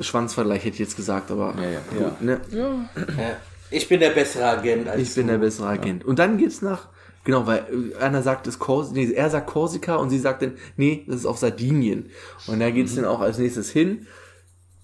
[0.00, 2.16] Schwanzvergleich hätte ich jetzt gesagt, aber Ja, ja, gut, ja.
[2.20, 2.40] Ne?
[2.52, 3.36] Ja.
[3.70, 5.32] Ich bin der bessere Agent als Ich bin du.
[5.34, 6.04] der bessere Agent.
[6.04, 6.88] Und dann geht's nach,
[7.24, 7.66] genau, weil
[7.98, 11.16] äh, einer sagt es Kors, nee, er sagt Korsika und sie sagt dann, nee, das
[11.16, 12.06] ist auf Sardinien.
[12.46, 12.74] Und da Mhm.
[12.74, 14.06] geht's dann auch als nächstes hin.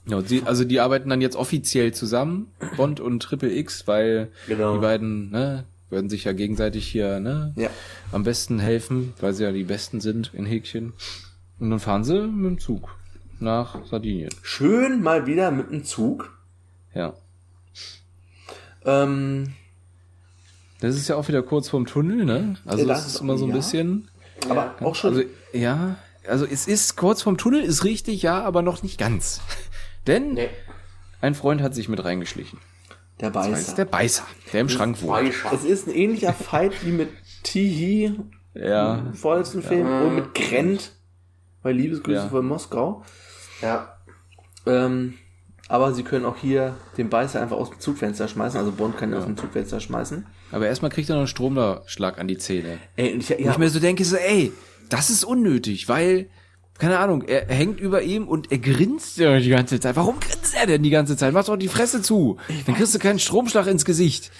[0.07, 4.75] Ja, sie, also die arbeiten dann jetzt offiziell zusammen, Bond und Triple X, weil Genau.
[4.75, 7.71] die beiden, ne, werden sich ja gegenseitig hier, ne, Ja.
[8.13, 10.93] am besten helfen, weil sie ja die Besten sind in Häkchen.
[11.59, 12.91] Und dann fahren sie mit dem Zug
[13.41, 14.31] nach Sardinien.
[14.43, 16.37] Schön mal wieder mit dem Zug.
[16.95, 17.15] Ja.
[18.85, 19.53] Ähm,
[20.81, 22.57] Das ist ja auch wieder kurz vorm Tunnel, ne?
[22.67, 23.57] Also Ja, das das ist immer so ein ja.
[23.57, 24.09] bisschen.
[24.49, 25.15] aber auch schon.
[25.15, 25.97] Also, ja,
[26.29, 29.41] also es ist kurz vorm Tunnel, ist richtig, ja, aber noch nicht ganz.
[30.07, 30.49] Denn Nee.
[31.21, 32.59] ein Freund hat sich mit reingeschlichen.
[33.21, 33.59] der Das Beißer.
[33.69, 35.33] ist der Beißer, der im Schrank wohnt.
[35.53, 37.09] Es ist ein ähnlicher Fight wie mit
[37.45, 38.13] Tihi
[38.55, 38.97] Ja.
[38.99, 40.93] im vorletzten Film und mit Grant
[41.63, 42.29] bei Liebesgrüße Ja.
[42.29, 43.03] von Moskau.
[43.65, 43.97] Ja.
[44.67, 45.15] Ähm,
[45.69, 48.59] aber sie können auch hier den Beißer einfach aus dem Zugfenster schmeißen.
[48.59, 50.27] Also Bond kann ihn aus dem Zugfenster schmeißen.
[50.53, 52.79] Aber erstmal kriegt er noch einen Stromschlag an die Zähne.
[52.97, 54.53] Ey, und ich, ja, ich mir so denke, so, ey,
[54.91, 56.29] das ist unnötig, weil,
[56.79, 59.95] keine Ahnung, er hängt über ihm und er grinst ja die ganze Zeit.
[59.95, 61.33] Warum grinst er denn die ganze Zeit?
[61.33, 62.37] Mach doch die Fresse zu.
[62.67, 64.33] Dann kriegst du keinen Stromschlag ins Gesicht.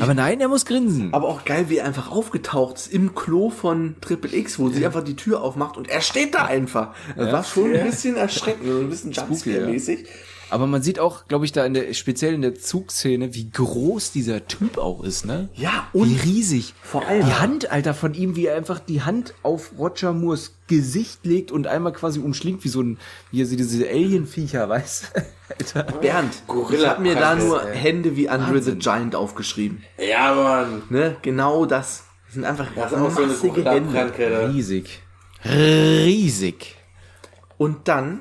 [0.00, 1.12] aber nein, er muss grinsen.
[1.12, 4.86] aber auch geil, wie er einfach aufgetaucht ist im Klo von Triple X, wo sie
[4.86, 6.94] einfach die Tür aufmacht und er steht da einfach.
[7.16, 10.06] Das war schon ein bisschen erschreckend, so ein bisschen Jumpscare-mäßig.
[10.52, 14.12] Aber man sieht auch, glaube ich, da in der, speziell in der Zugszene, wie groß
[14.12, 15.48] dieser Typ auch ist, ne?
[15.54, 16.74] Ja, Wie und riesig.
[16.82, 20.52] vor allem- Die Hand, Alter, von ihm, wie er einfach die Hand auf Roger Moores
[20.66, 22.98] Gesicht legt und einmal quasi umschlingt, wie so ein,
[23.30, 25.12] wie er sie diese Alien-Viecher, weißt
[25.58, 25.82] Alter.
[26.00, 27.76] Bernd, ich Gorilla habe mir da nur ey.
[27.76, 28.74] Hände wie Andre Wahnsinn.
[28.74, 29.82] the Giant aufgeschrieben.
[29.98, 30.82] Ja, Mann.
[30.90, 31.16] Ne?
[31.22, 32.04] Genau das.
[32.26, 34.50] Das sind einfach Das ist auch so eine Hände.
[34.54, 35.00] Riesig.
[35.44, 36.76] Riesig.
[37.58, 38.20] Und dann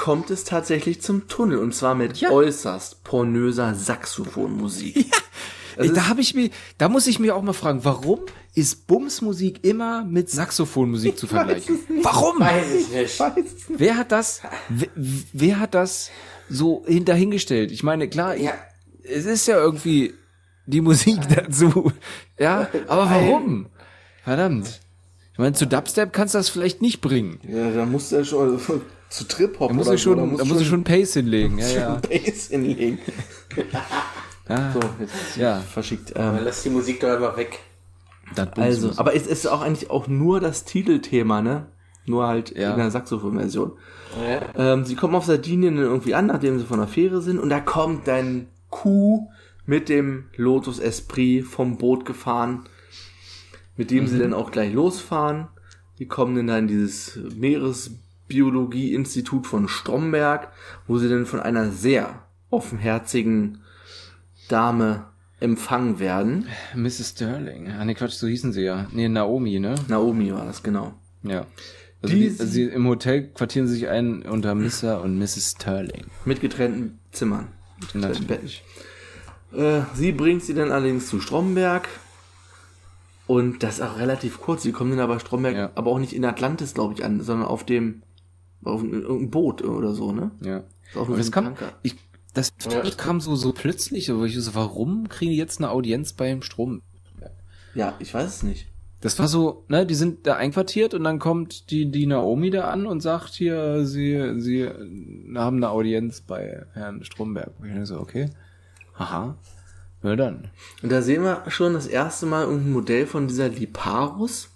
[0.00, 5.10] kommt es tatsächlich zum Tunnel und zwar mit äußerst pornöser Saxophonmusik.
[5.76, 6.48] Das Ey, da habe ich mir,
[6.78, 8.20] da muss ich mir auch mal fragen, warum
[8.54, 11.80] ist Bumsmusik immer mit Saxophonmusik zu vergleichen?
[12.02, 12.40] Warum?
[12.40, 13.20] Weiß ich nicht.
[13.20, 13.54] Weiß nicht.
[13.68, 14.40] Wer hat das,
[14.70, 14.88] wer,
[15.34, 16.10] wer hat das
[16.48, 17.70] so hin- dahingestellt?
[17.70, 18.52] Ich meine, klar, Ja.
[19.04, 20.14] es ist ja irgendwie
[20.64, 21.92] die Musik dazu.
[22.38, 23.66] Ja, aber warum?
[24.24, 24.80] Verdammt.
[25.34, 27.38] Ich meine, zu Dubstep kannst du das vielleicht nicht bringen.
[27.46, 28.80] Ja, da musst du ja schon also,
[29.10, 31.58] zu Trip-Hop Da muss oder ich schon, so, da muss ich schon Pace hinlegen.
[31.58, 31.94] Ja, schon ja.
[32.08, 32.98] Bass hinlegen.
[34.48, 35.60] Ah, So, jetzt Ja.
[35.60, 36.12] verschickt.
[36.16, 37.58] Ähm, lässt die Musik doch einfach weg.
[38.34, 41.66] das also, aber es ist auch eigentlich auch nur das Titelthema, ne?
[42.06, 42.72] Nur halt Ja.
[42.72, 43.72] in der Saxophon-Version.
[44.56, 44.72] Ja.
[44.74, 47.60] Ähm, sie kommen auf Sardinien irgendwie an, nachdem sie von der Fähre sind, und da
[47.60, 49.28] kommt ein Kuh
[49.66, 52.64] mit dem Lotus Esprit vom Boot gefahren,
[53.76, 55.48] mit dem sie dann auch gleich losfahren.
[55.98, 57.20] Die kommen dann da in dieses
[58.30, 60.48] Meeresbiologie-Institut von Stromberg,
[60.86, 63.58] wo sie dann von einer sehr offenherzigen
[64.48, 65.06] Dame
[65.40, 66.46] empfangen werden.
[66.74, 67.10] Mrs.
[67.10, 67.68] Sterling.
[67.70, 68.86] Ah, nee, Quatsch, so hießen sie ja.
[68.92, 69.74] Nee, Naomi, ne?
[69.88, 70.94] Naomi war das, genau.
[71.22, 71.46] Ja.
[72.02, 75.00] Also, Die die, sie- also sie, im Hotel quartieren sie sich ein unter Mr.
[75.02, 75.52] und Mrs.
[75.56, 76.06] Sterling.
[76.24, 77.48] Mit getrennten Zimmern.
[77.80, 78.50] Mit getrennten.
[79.54, 81.88] Äh, sie bringt sie dann allerdings zu Stromberg.
[83.26, 84.62] Und das ist auch relativ kurz.
[84.64, 85.70] Sie kommen dann aber Stromberg, Ja.
[85.74, 88.02] aber auch nicht in Atlantis, glaube ich, an, sondern auf dem,
[88.64, 90.30] auf irgendeinem Boot oder so, ne?
[90.44, 90.64] Ja.
[90.94, 91.72] Auf Aber das einem kam, Tanker.
[91.82, 91.96] ich,
[92.34, 92.82] das Ja.
[92.96, 96.82] kam so, so plötzlich, aber ich so, warum kriegen die jetzt eine Audienz beim Strom?
[97.74, 98.66] Ja, ich weiß es nicht.
[99.00, 102.68] Das war so, ne, die sind da einquartiert und dann kommt die, die Naomi da
[102.68, 107.52] an und sagt hier, sie, sie haben eine Audienz bei Herrn Stromberg.
[107.60, 108.28] Und ich so, okay.
[108.96, 109.38] Aha.
[110.02, 110.50] Na dann.
[110.82, 114.49] Und da sehen wir schon das erste Mal irgendein Modell von dieser Liparus,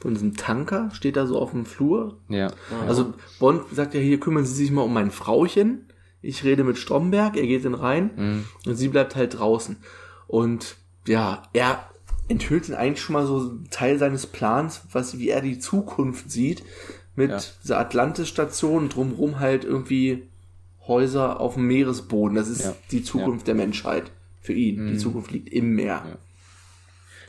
[0.00, 2.18] von diesem Tanker, steht da so auf dem Flur.
[2.28, 2.50] Ja.
[2.86, 5.86] Also Bond sagt ja hier, kümmern Sie sich mal um mein Frauchen.
[6.22, 9.76] Ich rede mit Stromberg, er geht dann rein und sie bleibt halt draußen.
[10.26, 10.76] Und
[11.06, 11.88] ja, er
[12.28, 16.30] enthüllt dann eigentlich schon mal so einen Teil seines Plans, was, wie er die Zukunft
[16.30, 16.64] sieht,
[17.14, 17.40] mit Ja.
[17.62, 20.24] dieser Atlantis-Station und drumherum halt irgendwie
[20.86, 22.36] Häuser auf dem Meeresboden.
[22.36, 22.74] Das ist Ja.
[22.90, 24.88] die Zukunft der Menschheit für ihn.
[24.88, 26.18] Die Zukunft liegt im Meer.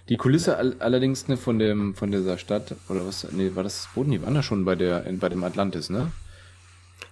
[0.10, 3.84] Die Kulisse all, allerdings ne, von dem von dieser Stadt oder was nee, war das
[3.84, 4.12] das Boden?
[4.12, 6.12] Die waren da schon bei der in, bei dem Atlantis, ne?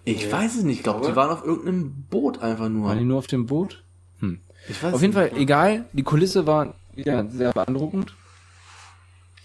[0.06, 2.90] Ich weiß es nicht, ich glaube, die waren auf irgendeinem Boot einfach nur.
[2.90, 3.84] Waren die nur auf dem Boot?
[4.20, 4.40] Hm.
[4.70, 5.32] Ich weiß Auf jeden nicht.
[5.32, 8.14] Fall, egal, die Kulisse war ja, sehr beeindruckend.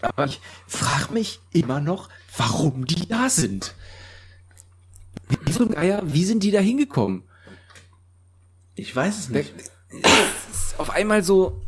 [0.03, 3.75] Aber ich frage mich immer noch, warum die da sind.
[5.45, 7.23] Wie so ein Geier, wie sind die da hingekommen?
[8.75, 9.53] Ich weiß es nicht.
[10.79, 11.63] Auf einmal so,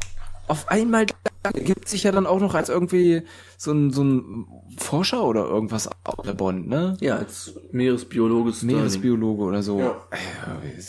[0.48, 1.06] auf einmal
[1.50, 3.22] gibt sich ja dann auch noch als irgendwie
[3.58, 4.46] so ein, so ein
[4.78, 6.96] Forscher oder irgendwas auf der Bond, ne?
[7.00, 8.52] Ja, als Meeresbiologe.
[8.62, 9.80] Meeresbiologe oder so.
[9.80, 10.06] Ja.
[10.10, 10.80] Äh,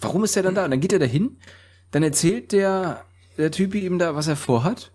[0.00, 0.64] Warum ist er dann da?
[0.64, 1.38] Und dann geht er da hin,
[1.90, 3.04] dann erzählt der,
[3.36, 4.92] der Typ ihm da, was er vorhat.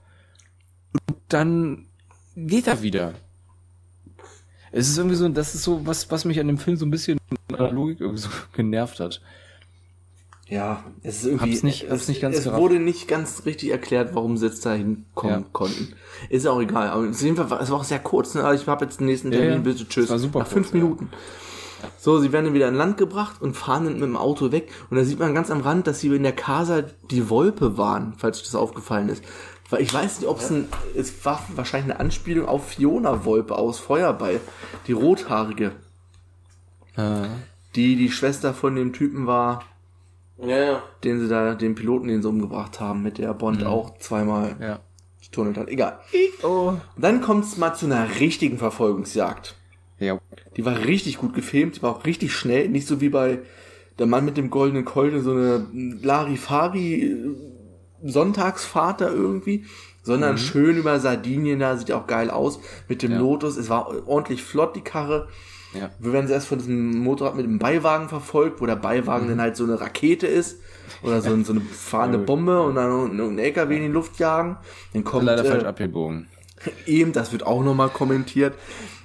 [0.93, 1.87] Und dann
[2.35, 3.13] geht er wieder.
[4.71, 6.91] Es ist irgendwie so, das ist so was, was mich an dem Film so ein
[6.91, 7.17] bisschen
[7.51, 9.21] an der Logik irgendwie so genervt hat.
[10.49, 11.51] Ja, es ist irgendwie.
[11.51, 12.59] Hab's nicht- es, hab's nicht ganz Es gerafft.
[12.61, 15.45] wurde nicht ganz richtig erklärt, warum sie jetzt da hinkommen Ja.
[15.51, 15.93] konnten.
[16.29, 16.89] Ist auch egal.
[16.89, 18.33] Aber auf jeden Fall war es war auch sehr kurz.
[18.33, 18.43] Ne?
[18.43, 19.57] Also ich habe jetzt den nächsten Ja, Termin.
[19.57, 19.61] ja.
[19.63, 20.05] Bitte tschüss.
[20.05, 20.83] Es war super Nach fünf kurz, ja.
[20.83, 21.09] Minuten.
[21.99, 24.69] So, sie werden dann wieder an Land gebracht und fahren dann mit dem Auto weg.
[24.89, 28.15] Und da sieht man ganz am Rand, dass sie in der Casa die Wolpe waren,
[28.17, 29.23] falls euch das aufgefallen ist.
[29.69, 33.55] Weil ich weiß nicht, ob es ein, es war wahrscheinlich eine Anspielung auf Fiona Wolpe
[33.55, 34.41] aus Feuerball.
[34.87, 35.73] Die rothaarige.
[36.97, 37.27] Äh,
[37.75, 39.63] Die die Schwester von dem Typen war,
[40.41, 40.83] Ja, ja.
[41.03, 44.79] den sie da, den Piloten, den sie umgebracht haben, mit der Bond auch zweimal ja.
[45.21, 45.67] getunnelt hat.
[45.67, 45.99] Egal.
[46.43, 46.73] Oh.
[46.97, 49.55] Dann kommt es mal zu einer richtigen Verfolgungsjagd.
[49.99, 50.19] Ja.
[50.55, 53.39] Die war richtig gut gefilmt, die war auch richtig schnell, nicht so wie bei
[53.97, 57.17] der Mann mit dem goldenen Keule, so eine Larifari äh,
[58.01, 59.65] Sonntagsfahrt da irgendwie,
[60.03, 63.19] sondern schön über Sardinien, da sieht auch geil aus, mit dem Ja.
[63.19, 65.27] Lotus, es war ordentlich flott, die Karre.
[65.73, 65.91] Ja.
[65.99, 69.39] Wir werden sie erst von diesem Motorrad mit dem Beiwagen verfolgt, wo der Beiwagen dann
[69.39, 70.59] halt so eine Rakete ist
[71.03, 72.17] oder so, so eine fahrende.
[72.17, 74.57] Bombe und dann ein LKW in die Luft jagen.
[74.93, 76.27] Dann kommt Leider falsch äh, abgebogen.
[76.85, 78.55] Eben, das wird auch nochmal kommentiert.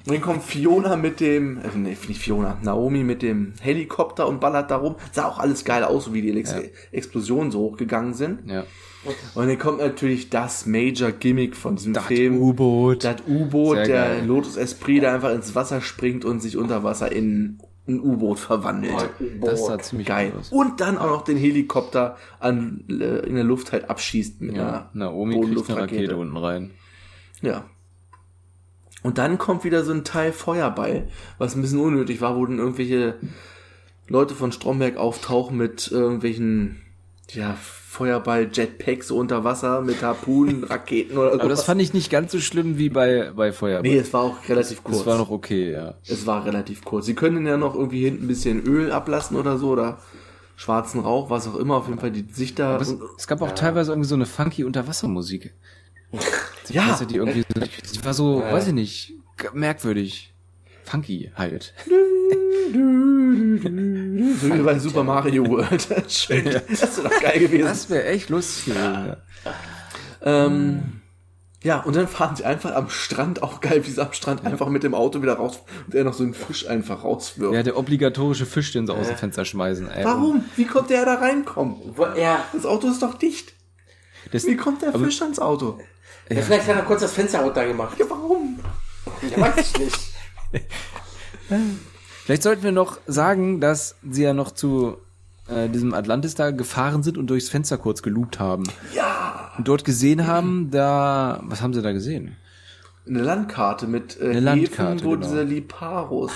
[0.06, 4.38] Und dann kommt Fiona mit dem, äh, nee, nicht Fiona, Naomi mit dem Helikopter und
[4.40, 4.96] ballert da rum.
[5.12, 6.60] Sah auch alles geil aus, so wie die Ex Ja.
[6.92, 8.50] Explosionen so hochgegangen sind.
[8.50, 8.64] Ja.
[9.34, 12.38] Und dann kommt natürlich das Major Gimmick von diesem Film.
[12.38, 13.04] U-Boot.
[13.04, 14.24] Das U-Boot, der geil.
[14.26, 18.94] Lotus Esprit, der einfach ins Wasser springt und sich unter Wasser in ein U-Boot verwandelt.
[19.42, 20.32] Das sah ziemlich Geil.
[20.38, 20.50] aus.
[20.50, 24.62] Und dann auch noch den Helikopter an, äh, in der Luft halt abschießt mit Ja,
[24.66, 25.80] einer Naomi kriegt eine.
[25.82, 26.70] Rakete unten rein.
[27.42, 27.64] Ja.
[29.04, 32.58] Und dann kommt wieder so ein Teil Feuerball, was ein bisschen unnötig war, wo dann
[32.58, 33.14] irgendwelche
[34.08, 36.80] Leute von Stromberg auftauchen mit irgendwelchen,
[37.30, 37.54] ja,
[37.94, 41.40] Feuerball-Jetpacks so unter Wasser mit Harpunen, Raketen oder so.
[41.40, 43.88] Aber das fand ich nicht ganz so schlimm wie bei, bei Feuerball.
[43.88, 44.98] Nee, es war auch relativ kurz.
[44.98, 45.94] das war noch okay, ja.
[46.06, 47.04] es war relativ kurz.
[47.04, 49.98] Sie können ja noch irgendwie hinten ein bisschen Öl ablassen oder so, oder
[50.56, 52.76] schwarzen Rauch, was auch immer, auf jeden Fall die Sicht da.
[52.76, 55.52] Aber es, es gab auch teilweise irgendwie so eine funky Unterwassermusik.
[56.68, 59.12] ja, Weißt du, die irgendwie so, die war so, weiß ich nicht,
[59.52, 60.34] merkwürdig.
[60.84, 61.72] Funky halt.
[62.74, 62.78] so
[64.54, 65.86] wie bei Super Mario World.
[66.08, 66.44] Schön.
[66.68, 67.64] Das ist doch geil gewesen.
[67.64, 68.74] Das wäre echt lustig.
[68.74, 69.16] Ja.
[70.22, 71.00] Ähm,
[71.62, 74.68] ja, und dann fahren sie einfach am Strand, auch geil, wie sie am Strand einfach
[74.68, 77.54] mit dem Auto wieder raus und er noch so einen Fisch einfach rauswirft.
[77.54, 79.88] ja, der obligatorische Fisch, den sie aus dem Fenster schmeißen.
[79.90, 80.04] Ey.
[80.04, 80.44] Warum?
[80.56, 81.76] Wie konnte der da reinkommen?
[82.16, 83.54] Ja, Das Auto ist doch dicht.
[84.30, 85.78] Das, Wie kommt der Fisch ans Auto?
[86.30, 87.98] Ja, vielleicht hat er kurz das Fenster runtergemacht.
[87.98, 88.58] Ja, warum?
[89.30, 89.98] Ja, weiß ich nicht.
[92.24, 94.96] Vielleicht sollten wir noch sagen, dass sie ja noch zu
[95.48, 98.64] äh, diesem Atlantis da gefahren sind und durchs Fenster kurz geloopt haben.
[98.94, 99.52] Ja.
[99.58, 102.36] Und dort gesehen haben, da, was haben sie da gesehen?
[103.06, 105.22] Eine Landkarte mit äh, Eine Landkarte, Häfen, wo genau.
[105.26, 106.32] dieser Liparos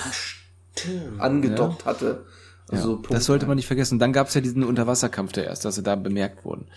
[1.17, 2.25] angedockt hatte.
[2.71, 3.97] Also Punkt- Das sollte man nicht vergessen.
[3.97, 6.67] Dann gab es ja diesen Unterwasserkampf der erst, dass sie da bemerkt wurden.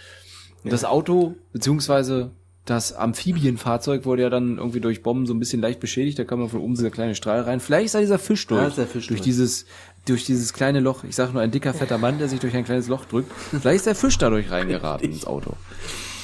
[0.65, 2.31] Und das Auto, beziehungsweise
[2.65, 6.19] das Amphibienfahrzeug wurde ja dann irgendwie durch Bomben so ein bisschen leicht beschädigt.
[6.19, 7.59] Da kam man von oben dieser kleine Strahl rein.
[7.59, 8.61] Vielleicht ist da dieser Fisch durch.
[8.61, 9.25] Ja, ist der Fisch durch durch.
[9.25, 9.67] dieses,
[10.05, 11.03] durch dieses kleine Loch.
[11.03, 13.33] Ich sage nur ein dicker, fetter Mann, der sich durch ein kleines Loch drückt.
[13.51, 15.55] Vielleicht ist der Fisch dadurch reingeraten ins Auto.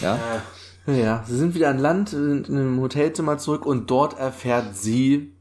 [0.01, 0.19] Ja.
[0.87, 5.33] Ja, sie sind wieder an Land, sind in einem Hotelzimmer zurück und dort erfährt sie,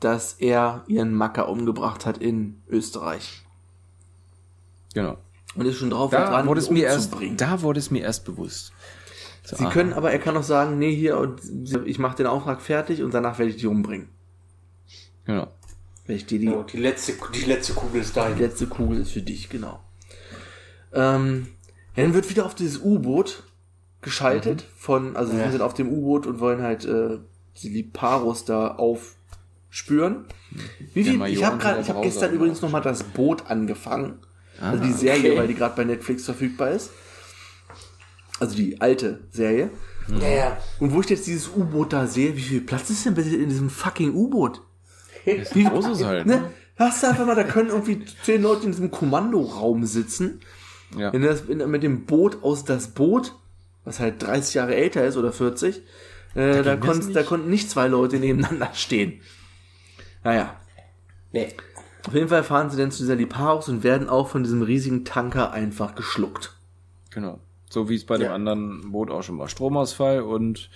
[0.00, 3.42] dass er ihren Macker umgebracht hat in Österreich.
[4.94, 5.18] Genau.
[5.56, 8.02] Und ist schon drauf und Da dran, wurde es mir erst, da wurde es mir
[8.02, 8.72] erst bewusst.
[9.46, 11.40] So, Sie ah, können aber, er kann auch sagen, nee, hier, und
[11.84, 14.08] ich mache den Auftrag fertig und danach werde ich dich umbringen.
[15.26, 15.48] Genau.
[16.06, 18.38] Wenn ich dir die, Oh, die, letzte, die letzte Kugel ist die dein.
[18.38, 19.80] letzte Kugel ist für dich, genau.
[20.92, 21.48] Ähm,
[21.96, 23.42] ja, dann wird wieder auf dieses U-Boot
[24.00, 25.44] geschaltet von, also Ja.
[25.46, 27.18] sie sind auf dem U-Boot und wollen halt äh,
[27.62, 30.24] die Liparos da aufspüren.
[30.94, 34.18] Wie viel, ich habe gerade, ich habe gestern haben übrigens noch mal das Boot angefangen,
[34.60, 35.38] also die Ah, Serie, okay.
[35.38, 36.90] weil die gerade bei Netflix verfügbar ist.
[38.44, 39.70] Also die alte Serie.
[40.20, 40.58] Ja, ja.
[40.80, 43.48] Und wo ich jetzt dieses U-Boot da sehe, wie viel Platz ist denn bitte in
[43.48, 44.60] diesem fucking U-Boot?
[45.24, 46.26] Wie groß ist halt?
[46.26, 46.50] Ne?
[46.76, 50.40] Hast du einfach mal, da können irgendwie zehn Leute in diesem Kommandoraum sitzen.
[50.94, 51.10] Ja.
[51.10, 53.34] Wenn das in, mit dem Boot aus das Boot,
[53.84, 55.78] was halt 30 Jahre älter ist oder 40,
[56.34, 59.22] äh, da, das konnt, da konnten nicht zwei Leute nebeneinander stehen.
[60.22, 60.54] Naja.
[61.32, 61.48] Nee.
[62.06, 65.06] Auf jeden Fall fahren sie dann zu dieser Liparos und werden auch von diesem riesigen
[65.06, 66.54] Tanker einfach geschluckt.
[67.10, 67.40] Genau.
[67.74, 68.34] So wie es bei dem Ja.
[68.34, 69.48] anderen Boot auch schon war.
[69.48, 70.70] Stromausfall und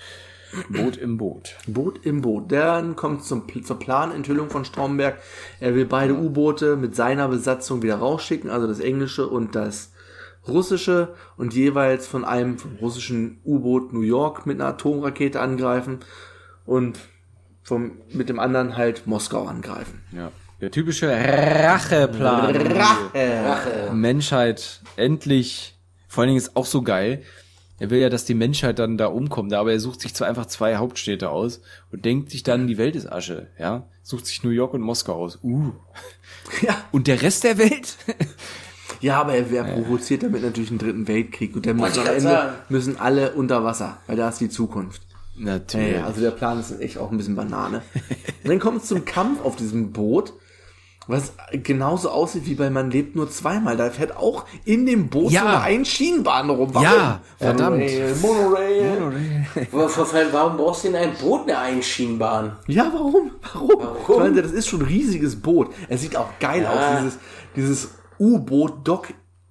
[0.69, 1.55] Boot im Boot.
[1.67, 2.51] Boot im Boot.
[2.51, 5.19] Dann kommt zum, zur Planenthüllung von Stromberg.
[5.61, 9.93] Er will beide U-Boote mit seiner Besatzung wieder rausschicken, also das englische und das
[10.49, 16.01] russische und jeweils von einem vom russischen U-Boot New York mit einer Atomrakete angreifen
[16.67, 16.99] und
[17.63, 20.03] vom, mit dem anderen halt Moskau angreifen.
[20.11, 20.33] Ja.
[20.61, 22.57] Der typische Racheplan.
[22.57, 23.91] Rache.
[23.93, 25.78] Menschheit endlich.
[26.09, 27.23] Vor allen Dingen ist auch so geil.
[27.79, 30.47] Er will ja, dass die Menschheit dann da umkommt, aber er sucht sich zwar einfach
[30.47, 31.61] zwei Hauptstädte aus
[31.93, 33.87] und denkt sich dann, die Welt ist Asche, ja?
[34.03, 35.39] Sucht sich New York und Moskau aus.
[35.43, 35.73] Uh.
[36.63, 36.77] Ja.
[36.93, 37.97] Und der Rest der Welt?
[39.03, 42.55] ja, aber er, er provoziert damit natürlich einen dritten Weltkrieg und dann müssen am Ende
[42.71, 45.03] müssen alle unter Wasser, weil da ist die Zukunft.
[45.37, 45.97] Natürlich.
[45.97, 47.83] Ja, also der Plan ist echt auch ein bisschen Banane.
[48.43, 50.33] Und dann kommt es zum Kampf auf diesem Boot,
[51.09, 51.33] was
[51.65, 53.77] genauso aussieht wie bei Man lebt nur zweimal.
[53.77, 55.41] Da fährt auch in dem Boot Ja.
[55.41, 56.69] so eine Einschienenbahn rum.
[56.75, 56.85] Warum?
[56.85, 57.79] Ja, verdammt.
[58.23, 59.47] Monorail, Monorail.
[59.71, 62.53] Vor- vor- vor- Warum brauchst du in ein Boot eine Einschienenbahn?
[62.67, 63.31] Ja, warum?
[63.55, 63.71] Warum?
[63.81, 63.97] Warum?
[64.13, 65.69] Ich meine, das ist schon ein riesiges Boot.
[65.89, 66.71] Es sieht auch geil Ja.
[66.73, 67.19] aus, dieses,
[67.57, 67.89] dieses
[68.21, 69.09] U-Boot-Dock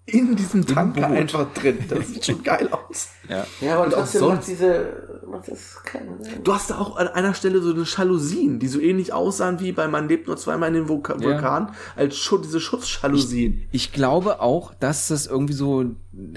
[0.07, 1.17] in diesem Tanker Boot.
[1.17, 1.77] einfach drin.
[1.89, 3.09] Das sieht schon geil aus.
[3.29, 3.45] Ja.
[3.59, 5.19] Ja, aber Und auch trotzdem macht diese.
[5.29, 6.45] Macht das keinen Sinn.
[6.45, 9.73] Du hast da auch an einer Stelle so eine Jalousien, die so ähnlich aussahen wie
[9.73, 13.67] bei Man lebt nur zweimal in dem Vulka Vulkan, als Schutz, diese Schutzjalousien.
[13.73, 15.83] Ich glaube auch, dass das irgendwie so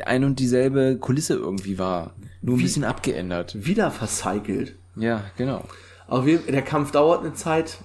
[0.04, 2.14] ein und dieselbe Kulisse irgendwie war.
[2.42, 3.56] Nur ein bisschen abgeändert.
[3.64, 4.74] Wieder vercycelt.
[4.96, 5.62] Ja, genau.
[6.08, 7.78] Auf jeden der Kampf dauert eine Zeit.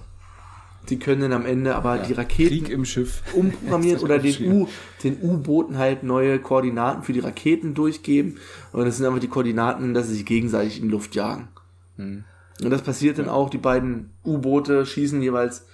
[0.86, 3.22] Sie können dann am Ende aber die Raketen Krieg im Schiff.
[3.34, 4.52] umprogrammieren oder den.
[4.52, 4.68] U,
[5.02, 8.38] den U-Booten halt neue Koordinaten für die Raketen durchgeben.
[8.72, 11.48] Und das sind einfach die Koordinaten, dass sie sich gegenseitig in die Luft jagen.
[11.96, 12.24] Hm.
[12.62, 13.50] Und das passiert dann auch.
[13.50, 15.66] Die beiden U-Boote schießen jeweils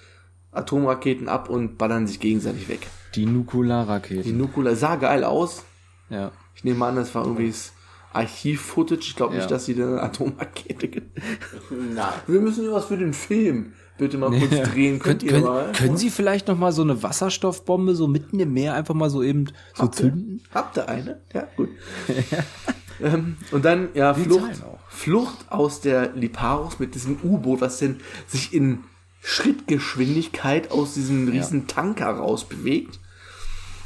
[0.51, 2.87] Atomraketen ab und ballern sich gegenseitig weg.
[3.15, 4.23] Die Nukularrakete.
[4.23, 5.63] Die Nukula sah geil aus.
[6.09, 6.31] Ja.
[6.55, 7.73] Ich nehme an, das war irgendwie das
[8.13, 9.01] Archiv-Footage.
[9.07, 9.49] Ich glaube nicht, Ja.
[9.49, 11.01] dass sie eine Atomrakete.
[11.69, 12.05] Nein.
[12.27, 14.63] Wir müssen was für den Film bitte mal kurz Ja.
[14.65, 14.99] drehen.
[14.99, 15.71] Könnt Könnt, ihr können, mal?
[15.71, 19.21] können Sie vielleicht noch mal so eine Wasserstoffbombe so mitten im Meer einfach mal so
[19.23, 20.41] eben so Habt ihr- zünden?
[20.53, 21.21] Habt ihr eine?
[21.33, 21.69] Ja, gut.
[23.01, 24.61] ähm, und dann, ja, Flucht.
[24.89, 28.79] Flucht aus der Liparos mit diesem U-Boot, was denn sich in
[29.21, 32.99] Schrittgeschwindigkeit aus diesem riesen Tanker raus bewegt.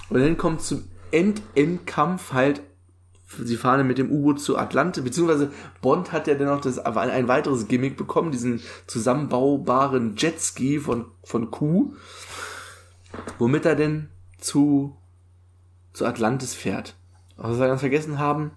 [0.10, 2.62] Und dann kommt zum End-End-Kampf halt,
[3.44, 5.52] sie fahren mit dem U-Boot zu Atlante, beziehungsweise
[5.82, 11.52] Bond hat ja dann noch das, ein weiteres Gimmick bekommen, diesen zusammenbaubaren Jetski von, von
[11.52, 11.94] Q,
[13.38, 14.10] womit er denn
[14.40, 14.96] zu,
[15.94, 16.96] zu Atlantis fährt.
[17.36, 18.52] Was wir ganz vergessen haben,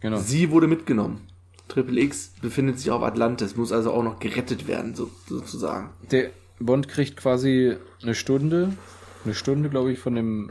[0.00, 0.18] Genau.
[0.18, 1.26] sie wurde mitgenommen.
[1.68, 5.90] Triple X befindet sich auf Atlantis, muss also auch noch gerettet werden, so, sozusagen.
[6.10, 6.30] Der
[6.60, 8.76] Bond kriegt quasi eine Stunde,
[9.24, 10.50] eine Stunde, glaube ich, von dem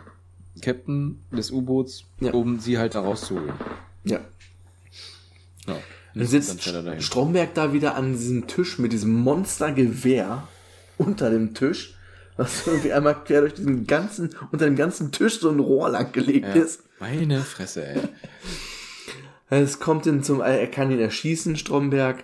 [0.61, 2.31] Captain des U-Boots, Ja.
[2.33, 3.53] um sie halt da rauszuholen.
[4.03, 4.19] Ja.
[5.67, 5.73] Ja.
[5.75, 5.77] Dann
[6.15, 7.01] Dann sitzt dahin.
[7.01, 10.47] Stromberg da wieder an diesem Tisch mit diesem Monstergewehr
[10.97, 11.95] unter dem Tisch,
[12.37, 16.11] was irgendwie einmal quer durch diesen ganzen, unter dem ganzen Tisch so ein Rohr lang
[16.11, 16.61] gelegt Ja.
[16.61, 16.83] ist.
[16.99, 18.01] Meine Fresse, ey.
[19.49, 22.23] Es kommt dann zum, er kann ihn erschießen, Stromberg,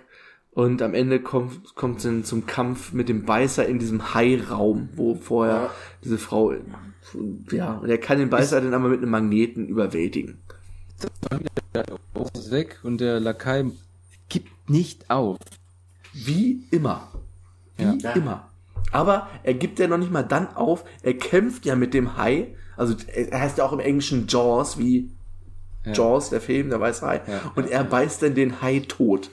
[0.52, 5.14] und am Ende kommt, kommt dann zum Kampf mit dem Beißer in diesem Hai-Raum, wo
[5.14, 5.70] vorher Ja.
[6.02, 6.52] diese Frau,
[7.50, 10.38] ja, und er kann den Beißer dann aber mit einem Magneten überwältigen.
[12.14, 13.64] Box ist weg und der Lakai
[14.28, 15.38] gibt nicht auf.
[16.12, 17.08] Wie immer.
[17.76, 18.12] Wie Ja.
[18.12, 18.48] immer.
[18.92, 22.48] Aber er gibt ja noch nicht mal dann auf, er kämpft ja mit dem Hai,
[22.76, 25.10] also er heißt ja auch im Englischen Jaws, wie
[25.84, 25.92] Ja.
[25.92, 27.52] Jaws, der Film, der weiße Hai, Ja.
[27.54, 29.30] und er beißt dann den Hai tot.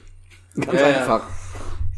[0.56, 1.22] Ganz Ja,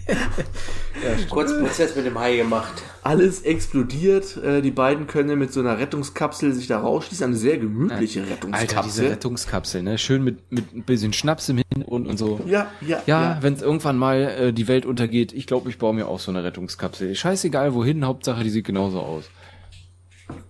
[0.09, 1.25] ja.
[1.29, 2.73] Kurz Prozess mit dem Hai gemacht.
[3.03, 7.57] Alles explodiert, äh, die beiden können mit so einer Rettungskapsel sich da rausschießen, eine sehr
[7.57, 8.77] gemütliche Rettungskapsel.
[8.77, 9.97] Alter, diese Rettungskapsel, ne?
[9.97, 12.39] Schön mit, mit ein bisschen Schnaps im Hintergrund und so.
[12.45, 15.93] ja, ja, Ja, wenn es irgendwann mal äh, die Welt untergeht, ich glaube, ich baue
[15.93, 17.15] mir auch so eine Rettungskapsel.
[17.15, 19.25] Scheißegal wohin, Hauptsache die sieht genauso aus.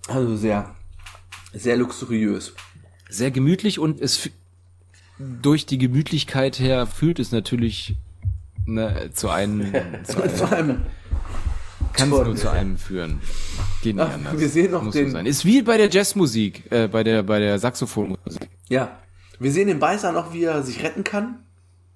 [0.08, 0.76] Also sehr,
[1.54, 2.54] sehr luxuriös.
[3.10, 4.30] Sehr gemütlich und es
[5.20, 7.96] durch die Gemütlichkeit her fühlt es natürlich
[8.66, 10.82] ne, zu einem, zu einem Vor allem,
[11.94, 13.20] kann nur zu einem führen.
[13.82, 14.40] Geht nicht Ach, anders.
[14.40, 15.26] wir sehen noch Muss den- so sein.
[15.26, 18.50] Ist wie bei der Jazzmusik, äh, bei der bei der Saxophonmusik.
[18.70, 18.98] ja.
[19.42, 21.46] Wir sehen den Beißer noch, wie er sich retten kann.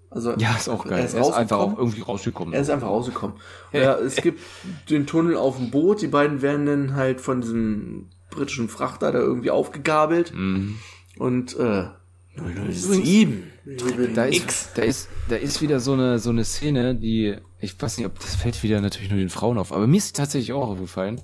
[0.09, 0.99] Also, Ja, ist auch geil.
[0.99, 2.53] Er ist, er ist einfach auch irgendwie rausgekommen.
[2.53, 3.35] Er ist einfach rausgekommen.
[3.73, 4.39] Ja, es gibt
[4.89, 6.01] den Tunnel auf dem Boot.
[6.01, 10.33] Die beiden werden dann halt von diesem britischen Frachter da irgendwie aufgegabelt.
[10.33, 10.77] Mhm.
[11.17, 11.87] Und äh,
[12.37, 13.43] 007.
[13.65, 17.97] da ist, da ist, da ist wieder so eine, so eine Szene, die, ich weiß
[17.97, 20.69] nicht, ob das fällt wieder natürlich nur den Frauen auf, aber mir ist tatsächlich auch
[20.69, 21.21] aufgefallen,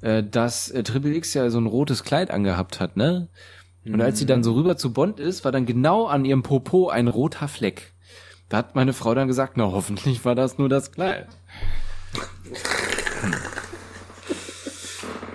[0.00, 3.28] äh, dass äh, Triple X ja so ein rotes Kleid angehabt hat, ne?
[3.84, 6.88] Und als sie dann so rüber zu Bond ist, war dann genau an ihrem Popo
[6.88, 7.92] ein roter Fleck.
[8.48, 11.28] Da hat meine Frau dann gesagt, na hoffentlich war das nur das Kleid.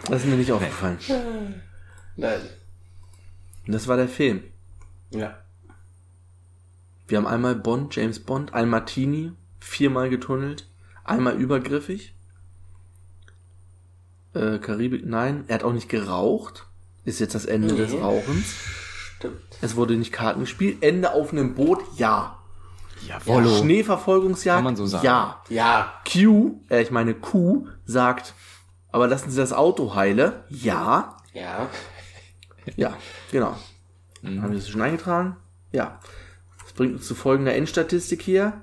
[0.09, 0.97] Das ist mir nicht aufgefallen.
[2.17, 2.41] Nein.
[3.65, 4.43] Und das war der Film.
[5.11, 5.41] Ja.
[7.12, 10.70] Wir haben einmal Bond, James Bond, ein Martini, viermal getunnelt,
[11.03, 12.16] einmal übergriffig.
[14.34, 15.43] Äh, Karibik, nein.
[15.49, 16.68] Er hat auch nicht geraucht.
[17.03, 17.99] Ist jetzt das Ende des Nee.
[17.99, 18.55] Rauchens.
[19.18, 19.41] Stimmt.
[19.62, 20.82] Es wurde nicht Karten gespielt.
[20.84, 22.38] Ende auf einem Boot, ja.
[23.05, 23.57] Jawollo.
[23.57, 25.05] Schneeverfolgungsjagd, Kann man so sagen.
[25.05, 25.41] ja.
[25.49, 25.93] Ja.
[26.09, 28.34] Q, äh, ich meine Q, sagt,
[28.89, 31.18] aber lassen Sie das Auto heile, ja.
[31.34, 31.68] Ja.
[32.78, 32.93] Ja,
[33.34, 33.57] genau.
[34.24, 35.36] Haben wir das schon eingetragen?
[35.74, 35.99] Ja.
[36.72, 38.61] Das bringt uns zu folgender Endstatistik hier.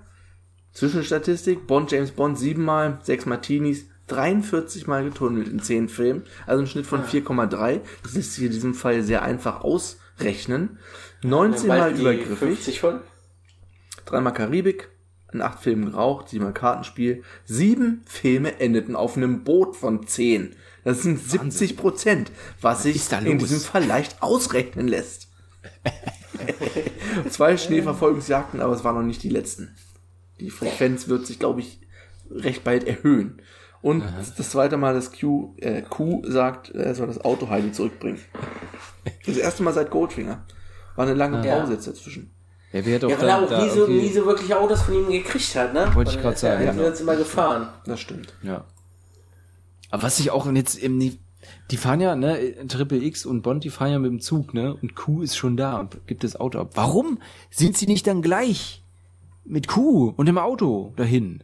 [0.72, 6.66] Zwischenstatistik, Bond, James Bond siebenmal, sechs Martinis, 43 Mal getunnelt in zehn Filmen, also ein
[6.66, 7.82] Schnitt von 4,3.
[8.02, 10.78] Das lässt sich in diesem Fall sehr einfach ausrechnen.
[11.22, 13.00] 19 Mal übergriffig, 50 von.
[14.06, 14.88] dreimal Karibik,
[15.30, 17.24] in acht Filmen geraucht, siebenmal Kartenspiel.
[17.44, 20.56] Sieben Filme endeten auf einem Boot von zehn.
[20.82, 22.32] Das sind 70 Prozent,
[22.62, 25.28] was sich in diesem Fall leicht ausrechnen lässt.
[27.30, 29.74] Zwei Schneeverfolgungsjagden, aber es waren noch nicht die letzten.
[30.40, 31.80] Die Frequenz wird sich, glaube ich,
[32.30, 33.40] recht bald erhöhen.
[33.80, 34.02] Und
[34.36, 38.18] das zweite Mal, dass Q, äh, Q sagt, er soll das Auto Heidi zurückbringen.
[39.24, 40.44] Das erste Mal seit Goldfinger.
[40.96, 41.60] War eine lange Ja.
[41.60, 42.30] Pause jetzt dazwischen.
[42.72, 44.82] Ja, auch Ja, weil da, er auch da nie so, irgendwie- nie so wirklich Autos
[44.82, 45.90] von ihm gekriegt hat, ne?
[45.94, 46.88] Wollte ich er- sagen, Er hat genau.
[46.88, 47.68] uns immer gefahren.
[47.86, 48.34] Das stimmt.
[48.42, 48.64] Ja.
[49.90, 50.98] Aber was ich auch jetzt im,
[51.70, 54.74] die fahren ja, ne, Triple X und Bond, die fahren ja mit dem Zug, ne,
[54.80, 56.70] und Q ist schon da und gibt das Auto ab.
[56.74, 57.18] Warum
[57.50, 58.82] sind sie nicht dann gleich
[59.44, 61.42] mit Q und dem Auto dahin?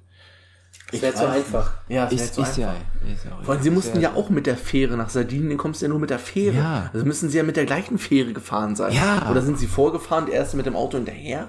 [0.92, 1.72] Das wäre zu einfach.
[1.88, 2.74] Ja, Ist, ist ja,
[3.12, 3.38] ist ja.
[3.42, 5.98] Vor allem, sie mussten ja auch mit der Fähre nach Sardinien, kommst du ja nur
[5.98, 6.56] mit der Fähre.
[6.56, 6.90] Ja.
[6.92, 8.92] Also müssen sie ja mit der gleichen Fähre gefahren sein.
[8.92, 9.28] Ja.
[9.30, 11.48] Oder sind sie vorgefahren, der erste mit dem Auto hinterher?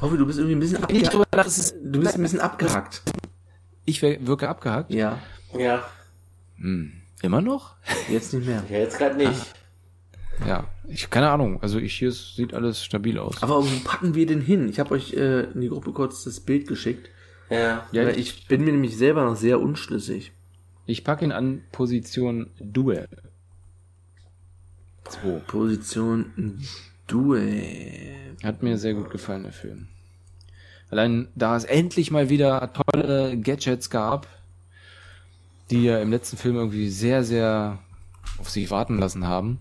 [0.00, 2.22] Hoffe, du bist irgendwie ein bisschen, Ich abge drüber nach, es ist, du bist ein
[2.22, 3.02] bisschen abgehackt.
[3.84, 4.92] ich wirke abgehakt.
[4.92, 5.18] Ja,
[5.58, 5.84] Ja.
[7.22, 7.74] Immer noch?
[8.08, 8.62] jetzt nicht mehr.
[8.70, 9.54] Ja, jetzt gerade nicht.
[10.46, 10.66] Ja.
[10.88, 11.62] Ich, keine Ahnung.
[11.62, 13.42] Also ich, hier sieht alles stabil aus.
[13.42, 14.68] Aber wo packen wir den hin?
[14.68, 17.08] Ich habe euch äh, in die Gruppe kurz das Bild geschickt.
[17.50, 17.86] Ja.
[17.92, 20.32] ja, ich bin mir nämlich selber noch sehr unschlüssig.
[20.86, 23.08] ich packe ihn an Position Duell.
[25.04, 25.40] 2.
[25.46, 26.62] Position
[27.06, 28.36] Duell.
[28.42, 29.88] Hat mir sehr gut gefallen, der Film.
[30.90, 34.26] Allein da es endlich mal wieder tolle Gadgets gab,
[35.70, 37.78] die ja im letzten Film irgendwie sehr, sehr
[38.38, 39.58] auf sich warten lassen haben,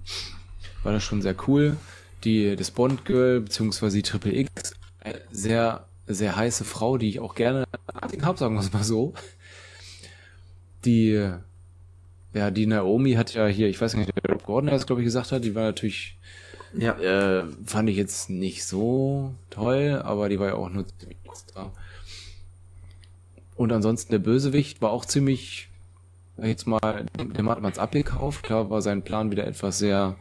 [0.84, 1.78] war das schon sehr cool.
[2.24, 7.20] Die, das Bond Girl, beziehungsweise die Triple X, eine sehr, sehr heiße Frau, die ich
[7.20, 7.66] auch gerne
[8.22, 9.14] habe, sagen wir es mal so.
[10.86, 11.30] Die,
[12.34, 15.02] ja, die Naomi hat ja hier, ich weiß nicht, der Rob Gordon, der das glaube
[15.02, 16.18] ich gesagt hat, die war natürlich
[16.78, 16.94] Ja.
[17.00, 21.18] äh, fand ich jetzt nicht so toll, aber die war ja auch nur ziemlich
[21.54, 21.72] da.
[23.56, 25.70] Und ansonsten der Bösewicht war auch ziemlich,
[26.38, 28.44] jetzt mal, dem hat man es abgekauft.
[28.44, 30.16] Klar war sein Plan wieder etwas sehr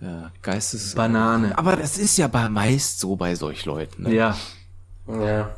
[0.00, 0.94] äh, geistes...
[0.94, 1.56] Banane.
[1.58, 4.04] Aber das ist ja bei meist so bei solch Leuten.
[4.04, 4.14] Ne?
[4.14, 4.36] Ja.
[5.08, 5.50] Ja.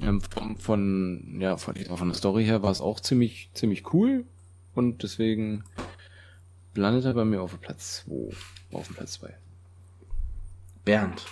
[0.00, 4.24] Ähm, von, von, ja, von, von der Story her war es auch ziemlich, ziemlich cool.
[4.74, 5.64] Und deswegen
[6.74, 8.76] landet er bei mir auf dem Platz 2.
[8.76, 9.34] Auf dem Platz 2.
[10.84, 11.24] Bernd.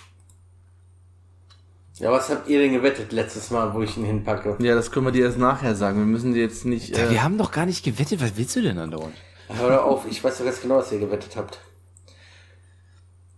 [1.99, 4.57] Ja, was habt ihr denn gewettet letztes Mal, wo ich ihn hinpacke?
[4.59, 5.99] Ja, das können wir dir erst nachher sagen.
[5.99, 6.97] Wir müssen dir jetzt nicht.
[6.97, 8.19] Äh, wir haben doch gar nicht gewettet.
[8.21, 9.15] Was willst du denn andauernd?
[9.47, 11.59] Hör doch auf, ich weiß doch ganz genau, was ihr gewettet habt.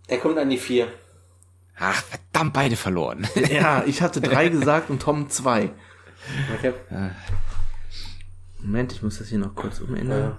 [0.08, 0.88] Er kommt an die vier.
[1.78, 3.26] Ach, verdammt, beide verloren.
[3.50, 5.70] ja, ich hatte drei gesagt und Tom zwei.
[6.56, 6.72] Okay.
[8.60, 10.38] Moment, ich muss das hier noch kurz umändern.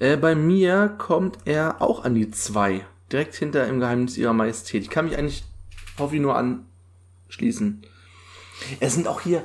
[0.00, 0.06] Ja.
[0.06, 2.86] Äh, bei mir kommt er auch an die zwei.
[3.12, 4.82] Direkt hinter im Geheimnis ihrer Majestät.
[4.82, 5.44] Ich kann mich eigentlich,
[5.98, 7.82] hoffe ich, nur anschließen.
[8.80, 9.42] Es sind auch hier,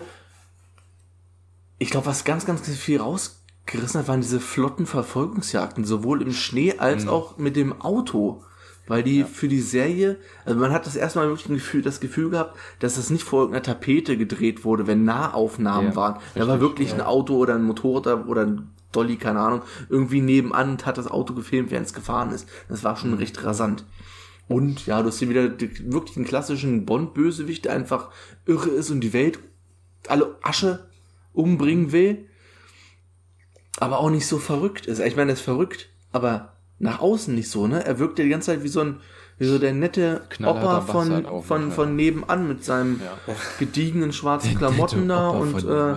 [1.77, 6.77] ich glaube, was ganz, ganz viel rausgerissen hat, waren diese flotten Verfolgungsjagden, sowohl im Schnee
[6.77, 8.43] als auch mit dem Auto.
[8.85, 12.57] Weil die für die Serie, also man hat das erstmal wirklich Gefühl, das Gefühl gehabt,
[12.79, 16.19] dass das nicht vor irgendeiner Tapete gedreht wurde, wenn Nahaufnahmen Ja, waren.
[16.35, 20.71] Da war wirklich ein Auto oder ein Motorrad oder ein Dolly, keine Ahnung, irgendwie nebenan
[20.71, 22.47] und hat das Auto gefilmt, während es gefahren ist.
[22.69, 23.85] Das war schon recht rasant.
[24.47, 28.09] Und ja, du hast hier wieder wirklich einen klassischen Bond-Bösewicht, der einfach
[28.45, 29.39] irre ist und die Welt
[30.07, 30.87] alle Asche
[31.33, 32.27] umbringen will,
[33.79, 34.99] aber auch nicht so verrückt ist.
[34.99, 37.83] Ich meine, er ist verrückt, aber nach außen nicht so, ne?
[37.85, 38.99] Er wirkt ja die ganze Zeit wie so ein,
[39.37, 41.71] wie so der nette Opa von, von, ja.
[41.71, 42.99] von nebenan mit seinem
[43.57, 45.95] gediegenen schwarzen Klamotten da und von äh.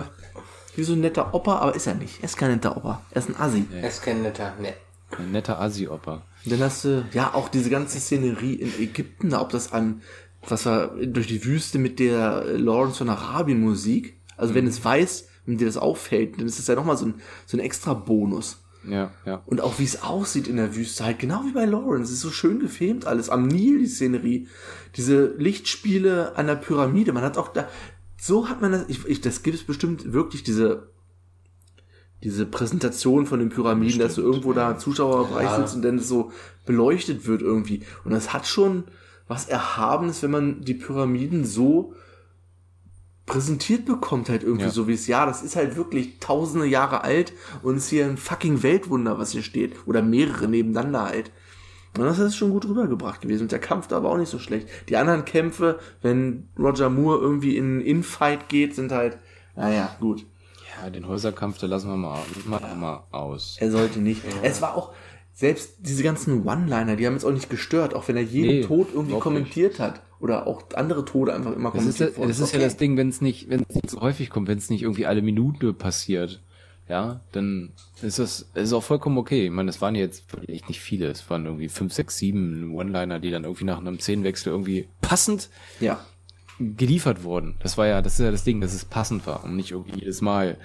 [0.77, 2.19] Wie so ein netter Opa, aber ist er nicht.
[2.19, 3.01] Er ist kein netter Opa.
[3.11, 3.65] Er ist ein Assi.
[3.73, 4.73] Er ist kein netter, ne.
[5.17, 6.23] Ein netter Assi-Opa.
[6.45, 10.01] Dann hast du, ja, auch diese ganze Szenerie in Ägypten, da ob das an,
[10.47, 14.17] was war, durch die Wüste mit der äh, Lawrence von Arabien Musik.
[14.35, 17.15] Also wenn es weiß, wenn dir das auffällt, dann ist das ja nochmal so ein,
[17.45, 18.63] so ein extra Bonus.
[18.87, 19.41] Ja, ja.
[19.45, 22.11] Und auch wie es aussieht in der Wüste, halt genau wie bei Lawrence.
[22.11, 23.29] Es ist so schön gefilmt alles.
[23.29, 24.47] Am Nil, die Szenerie.
[24.95, 27.11] Diese Lichtspiele an der Pyramide.
[27.11, 27.67] Man hat auch da,
[28.19, 30.89] so hat man das, ich, ich, das gibt es bestimmt wirklich diese,
[32.23, 35.57] diese Präsentation von den Pyramiden, dass du irgendwo da Zuschauerbereich Ja.
[35.57, 36.31] sitzt und dann so
[36.65, 37.83] beleuchtet wird irgendwie.
[38.03, 38.85] Und das hat schon
[39.27, 41.93] was Erhabenes, wenn man die Pyramiden so
[43.25, 44.71] präsentiert bekommt halt irgendwie Ja.
[44.71, 48.17] so wie es, ja, das ist halt wirklich tausende Jahre alt und ist hier ein
[48.17, 49.75] fucking Weltwunder, was hier steht.
[49.85, 51.31] Oder mehrere nebeneinander halt.
[51.99, 53.43] Und das ist schon gut rübergebracht gewesen.
[53.43, 54.67] Und der Kampf da war auch nicht so schlecht.
[54.89, 59.17] Die anderen Kämpfe, wenn Roger Moore irgendwie in einen Infight geht, sind halt,
[59.55, 60.25] naja, gut.
[60.81, 63.57] Ja, den Häuserkampf, da lassen wir mal, mal, mal aus.
[63.59, 64.21] Er sollte nicht.
[64.43, 64.93] Es war auch,
[65.33, 68.61] selbst diese ganzen One-Liner, die haben jetzt auch nicht gestört, auch wenn er jeden Nee,
[68.61, 70.01] Tod irgendwie kommentiert hat.
[70.19, 72.97] Oder auch andere Tode einfach immer Das ist, ja- kommentiert das ist ja das Ding,
[72.97, 75.73] wenn es nicht, wenn es nicht so häufig kommt, wenn es nicht irgendwie alle Minute
[75.73, 76.41] passiert,
[76.89, 77.71] ja, dann
[78.01, 79.45] ist das ist auch vollkommen okay.
[79.45, 83.19] Ich meine, es waren jetzt echt nicht viele, es waren irgendwie fünf, sechs, sieben One-Liner,
[83.19, 85.99] die dann irgendwie nach einem Szenenwechsel irgendwie passend Ja.
[86.59, 87.55] geliefert wurden.
[87.59, 89.99] Das war ja, das ist ja das Ding, dass es passend war und nicht irgendwie
[89.99, 90.57] jedes Mal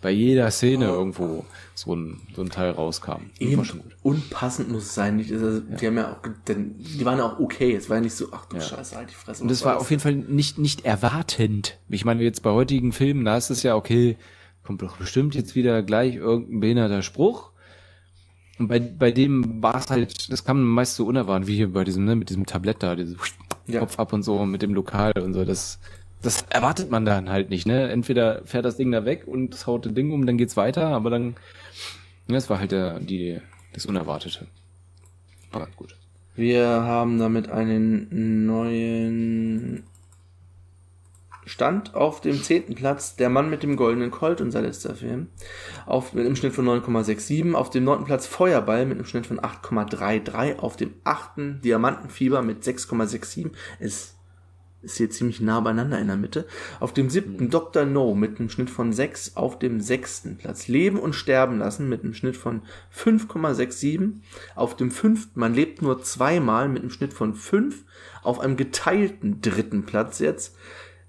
[0.00, 3.30] bei jeder Szene irgendwo so ein, so ein Teil rauskam.
[3.38, 3.96] Das war Eben schon gut.
[4.02, 5.16] unpassend muss es sein.
[5.16, 7.74] Nicht, also, Die haben ja auch, denn, die waren ja auch okay.
[7.74, 9.42] Es war ja nicht so, ach du Scheiße, halt die Fresse.
[9.42, 11.78] Und das war auf jeden Fall nicht, nicht erwartend.
[11.88, 14.16] Ich meine, jetzt bei heutigen Filmen, da ist es ja okay,
[14.68, 17.52] kommt doch bestimmt jetzt wieder gleich irgendein behinderter Spruch.
[18.58, 21.84] Und bei, bei dem war es halt, das kam meist so unerwartet, wie hier bei
[21.84, 23.16] diesem, ne, mit diesem Tablett da, dieses
[23.66, 23.80] Ja.
[23.80, 25.80] Kopf ab und so, mit dem Lokal und so, das,
[26.20, 27.88] das erwartet man dann halt nicht, ne?
[27.88, 30.88] Entweder fährt das Ding da weg und es haut das Ding um, dann geht's weiter,
[30.88, 31.36] aber dann,
[32.26, 33.40] ja, das war halt der, die,
[33.72, 34.48] das Unerwartete.
[35.50, 35.96] Aber gut.
[36.36, 39.84] Wir haben damit einen neuen
[41.48, 45.28] Stand auf dem zehnten Platz, Der Mann mit dem goldenen Colt, unser letzter Film,
[45.86, 47.54] auf, mit einem Schnitt von 9,67.
[47.54, 50.58] Auf dem neunten Platz Feuerball mit einem Schnitt von 8,33.
[50.58, 53.50] Auf dem achten Diamantenfieber mit 6,67.
[53.80, 54.14] Ist
[54.80, 56.46] ist hier ziemlich nah beieinander in der Mitte.
[56.78, 57.84] Auf dem siebten Dr.
[57.84, 60.68] No mit einem Schnitt von 6 auf dem sechsten Platz.
[60.68, 62.62] Leben und sterben lassen mit einem Schnitt von
[62.94, 64.12] 5,67.
[64.54, 67.84] Auf dem fünften Man lebt nur zweimal mit einem Schnitt von 5.
[68.22, 70.56] Auf einem geteilten dritten Platz jetzt.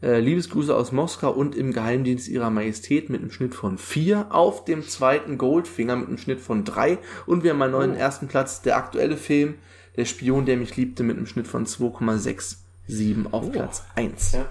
[0.02, 4.28] Äh, Liebesgrüße aus Moskau und im Geheimdienst ihrer Majestät mit einem Schnitt von 4.
[4.34, 7.00] Auf dem zweiten Goldfinger mit einem Schnitt von 3.
[7.26, 8.62] Und wir haben einen neuen ersten Platz.
[8.62, 9.56] Der aktuelle Film,
[9.98, 14.32] Der Spion, der mich liebte, mit einem Schnitt von 2,67 auf Platz 1.
[14.32, 14.46] Ja.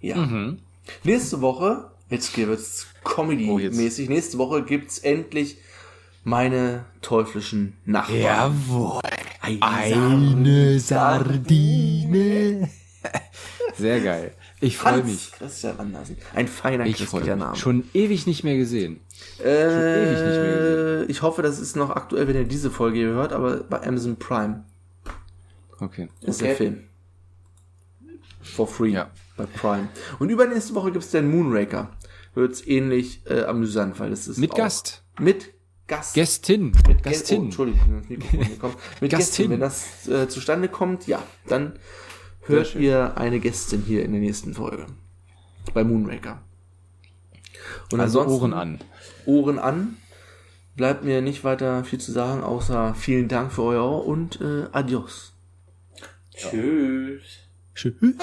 [0.00, 0.54] Ja.
[1.04, 5.58] Nächste Woche, jetzt wird's Comedy-mäßig, nächste Woche gibt's endlich
[6.24, 8.20] meine teuflischen Nachbarn.
[8.20, 9.00] Jawohl.
[9.42, 12.70] Eine Eine Sardine.
[13.76, 14.32] Sehr geil.
[14.60, 15.32] Ich freue mich.
[15.32, 16.16] Christian Andersen.
[16.34, 17.44] Ein feiner Ich freue christlicher mich.
[17.44, 17.56] Name.
[17.56, 19.00] Schon ewig nicht mehr gesehen.
[19.42, 21.10] äh, ewig nicht mehr gesehen.
[21.10, 24.16] ich hoffe, das ist noch aktuell, wenn ihr diese Folge hier hört, aber bei Amazon
[24.16, 24.64] Prime
[25.80, 26.08] Okay.
[26.22, 26.48] ist Okay.
[26.48, 26.84] der Film.
[28.42, 28.90] For free.
[28.90, 29.10] Ja.
[29.36, 29.88] Bei Prime.
[30.18, 31.90] Und übernächste Woche gibt's den Moonraker.
[32.34, 35.02] Wird's ähnlich äh, amüsant, weil es ist Mit auch- Gast.
[35.18, 35.52] Mit
[35.86, 36.14] Gast.
[36.14, 36.72] Gästin.
[36.72, 37.44] Gäst- Oh, Gastin.
[37.44, 38.74] Entschuldigung, Mikrofon gekommen.
[39.00, 39.18] Mit Gastin.
[39.18, 39.50] Gästin.
[39.50, 41.72] Wenn das äh, zustande kommt, ja, dann
[42.50, 44.86] hört ihr eine Gästin hier in der nächsten Folge.
[45.74, 46.42] Bei Moonraker.
[47.92, 48.78] Und also ansonsten Ohren an.
[49.26, 49.96] Ohren an.
[50.76, 54.66] Bleibt mir nicht weiter viel zu sagen, außer vielen Dank für euer Ohr und äh,
[54.72, 55.32] adios.
[56.34, 57.22] Tschüss.
[57.74, 58.14] Tschüss.